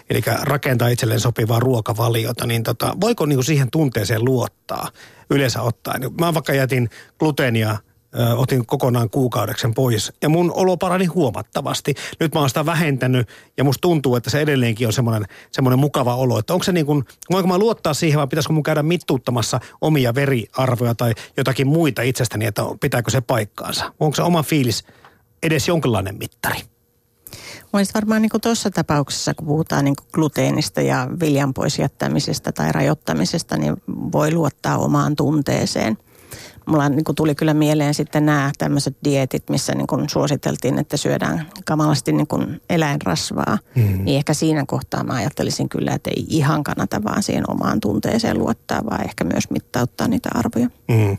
eli 0.09 0.21
rakentaa 0.41 0.87
itselleen 0.87 1.19
sopivaa 1.19 1.59
ruokavaliota, 1.59 2.47
niin 2.47 2.63
tota, 2.63 2.95
voiko 3.01 3.25
niin 3.25 3.43
siihen 3.43 3.71
tunteeseen 3.71 4.25
luottaa 4.25 4.89
yleensä 5.31 5.61
ottaen? 5.61 6.01
Mä 6.19 6.33
vaikka 6.33 6.53
jätin 6.53 6.89
gluteenia 7.19 7.77
otin 8.35 8.65
kokonaan 8.65 9.09
kuukaudeksen 9.09 9.73
pois. 9.73 10.13
Ja 10.21 10.29
mun 10.29 10.51
olo 10.55 10.77
parani 10.77 11.05
huomattavasti. 11.05 11.93
Nyt 12.19 12.33
mä 12.33 12.39
oon 12.39 12.49
sitä 12.49 12.65
vähentänyt 12.65 13.29
ja 13.57 13.63
musta 13.63 13.81
tuntuu, 13.81 14.15
että 14.15 14.29
se 14.29 14.41
edelleenkin 14.41 14.87
on 14.87 14.93
semmoinen, 14.93 15.25
semmoinen 15.51 15.79
mukava 15.79 16.15
olo. 16.15 16.39
Että 16.39 16.53
onko 16.53 16.63
se 16.63 16.71
niin 16.71 16.85
kuin, 16.85 17.03
voinko 17.31 17.47
mä 17.47 17.57
luottaa 17.57 17.93
siihen 17.93 18.17
vai 18.17 18.27
pitäisikö 18.27 18.53
mun 18.53 18.63
käydä 18.63 18.83
mittuuttamassa 18.83 19.59
omia 19.81 20.15
veriarvoja 20.15 20.95
tai 20.95 21.13
jotakin 21.37 21.67
muita 21.67 22.01
itsestäni, 22.01 22.45
että 22.45 22.61
pitääkö 22.81 23.11
se 23.11 23.21
paikkaansa? 23.21 23.93
Onko 23.99 24.15
se 24.15 24.21
oma 24.21 24.43
fiilis 24.43 24.83
edes 25.43 25.67
jonkinlainen 25.67 26.17
mittari? 26.17 26.70
Mielestäni 27.73 28.01
varmaan 28.01 28.21
niin 28.21 28.41
tuossa 28.41 28.71
tapauksessa, 28.71 29.33
kun 29.33 29.47
puhutaan 29.47 29.85
niin 29.85 29.95
gluteenista 30.13 30.81
ja 30.81 31.07
viljan 31.19 31.53
pois 31.53 31.79
jättämisestä 31.79 32.51
tai 32.51 32.71
rajoittamisesta, 32.71 33.57
niin 33.57 33.81
voi 33.87 34.33
luottaa 34.33 34.77
omaan 34.77 35.15
tunteeseen– 35.15 35.97
mulla 36.65 36.89
niin 36.89 37.03
kuin 37.03 37.15
tuli 37.15 37.35
kyllä 37.35 37.53
mieleen 37.53 37.93
sitten 37.93 38.25
nämä 38.25 38.51
tämmöiset 38.57 38.95
dietit, 39.03 39.49
missä 39.49 39.75
niin 39.75 39.87
kuin 39.87 40.09
suositeltiin, 40.09 40.79
että 40.79 40.97
syödään 40.97 41.47
kamalasti 41.65 42.11
niin 42.11 42.27
kuin 42.27 42.61
eläinrasvaa. 42.69 43.57
Mm. 43.75 44.03
Niin 44.03 44.17
ehkä 44.17 44.33
siinä 44.33 44.63
kohtaa 44.67 45.03
mä 45.03 45.13
ajattelisin 45.13 45.69
kyllä, 45.69 45.93
että 45.93 46.09
ei 46.09 46.25
ihan 46.27 46.63
kannata 46.63 47.03
vaan 47.03 47.23
siihen 47.23 47.43
omaan 47.47 47.79
tunteeseen 47.79 48.37
luottaa, 48.37 48.85
vaan 48.85 49.03
ehkä 49.03 49.23
myös 49.23 49.49
mittauttaa 49.49 50.07
niitä 50.07 50.29
arvoja. 50.33 50.67
Mm. 50.87 51.17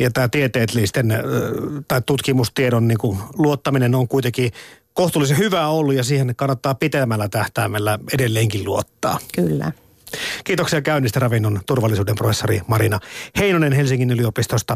Ja 0.00 0.10
tämä 0.10 0.28
tieteellisten 0.28 1.14
tai 1.88 2.02
tutkimustiedon 2.06 2.88
niin 2.88 2.98
kuin 2.98 3.18
luottaminen 3.38 3.94
on 3.94 4.08
kuitenkin 4.08 4.50
kohtuullisen 4.94 5.38
hyvää 5.38 5.68
ollut 5.68 5.94
ja 5.94 6.04
siihen 6.04 6.36
kannattaa 6.36 6.74
pitemmällä 6.74 7.28
tähtäimellä 7.28 7.98
edelleenkin 8.14 8.64
luottaa. 8.64 9.18
Kyllä. 9.34 9.72
Kiitoksia 10.44 10.82
käynnistä 10.82 11.20
ravinnon 11.20 11.60
turvallisuuden 11.66 12.14
professori 12.14 12.60
Marina 12.66 12.98
Heinonen 13.38 13.72
Helsingin 13.72 14.10
yliopistosta. 14.10 14.70